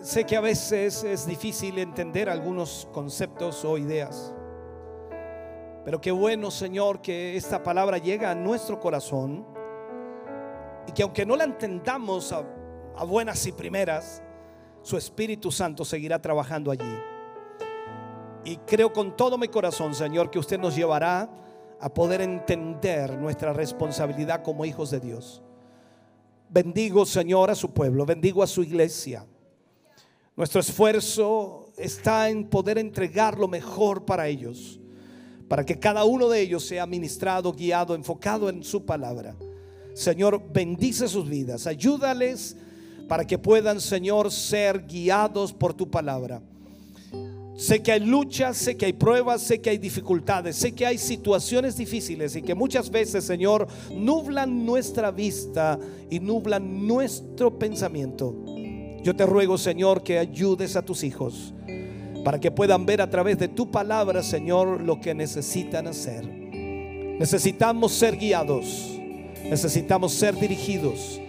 [0.00, 4.34] Sé que a veces es difícil entender algunos conceptos o ideas,
[5.84, 9.46] pero qué bueno, Señor, que esta palabra llega a nuestro corazón
[10.86, 12.42] y que aunque no la entendamos a,
[12.96, 14.22] a buenas y primeras,
[14.80, 17.15] su Espíritu Santo seguirá trabajando allí.
[18.46, 21.28] Y creo con todo mi corazón, Señor, que usted nos llevará
[21.80, 25.42] a poder entender nuestra responsabilidad como hijos de Dios.
[26.48, 29.26] Bendigo, Señor, a su pueblo, bendigo a su iglesia.
[30.36, 34.78] Nuestro esfuerzo está en poder entregar lo mejor para ellos,
[35.48, 39.34] para que cada uno de ellos sea ministrado, guiado, enfocado en su palabra.
[39.92, 42.56] Señor, bendice sus vidas, ayúdales
[43.08, 46.40] para que puedan, Señor, ser guiados por tu palabra.
[47.56, 50.98] Sé que hay luchas, sé que hay pruebas, sé que hay dificultades, sé que hay
[50.98, 55.78] situaciones difíciles y que muchas veces, Señor, nublan nuestra vista
[56.10, 58.36] y nublan nuestro pensamiento.
[59.02, 61.54] Yo te ruego, Señor, que ayudes a tus hijos
[62.22, 66.26] para que puedan ver a través de tu palabra, Señor, lo que necesitan hacer.
[66.26, 68.98] Necesitamos ser guiados,
[69.48, 71.22] necesitamos ser dirigidos.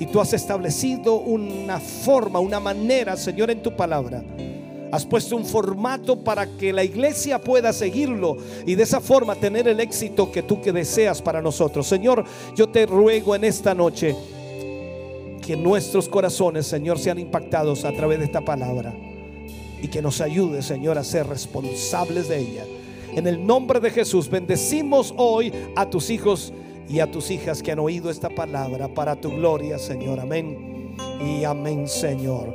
[0.00, 4.24] Y tú has establecido una forma, una manera, Señor, en tu palabra
[4.90, 9.68] Has puesto un formato para que la iglesia pueda seguirlo y de esa forma tener
[9.68, 11.86] el éxito que tú que deseas para nosotros.
[11.86, 12.24] Señor,
[12.56, 14.16] yo te ruego en esta noche
[15.46, 18.94] que nuestros corazones, Señor, sean impactados a través de esta palabra
[19.80, 22.64] y que nos ayude, Señor, a ser responsables de ella.
[23.14, 26.52] En el nombre de Jesús, bendecimos hoy a tus hijos
[26.88, 30.20] y a tus hijas que han oído esta palabra para tu gloria, Señor.
[30.20, 30.96] Amén.
[31.20, 32.54] Y amén, Señor.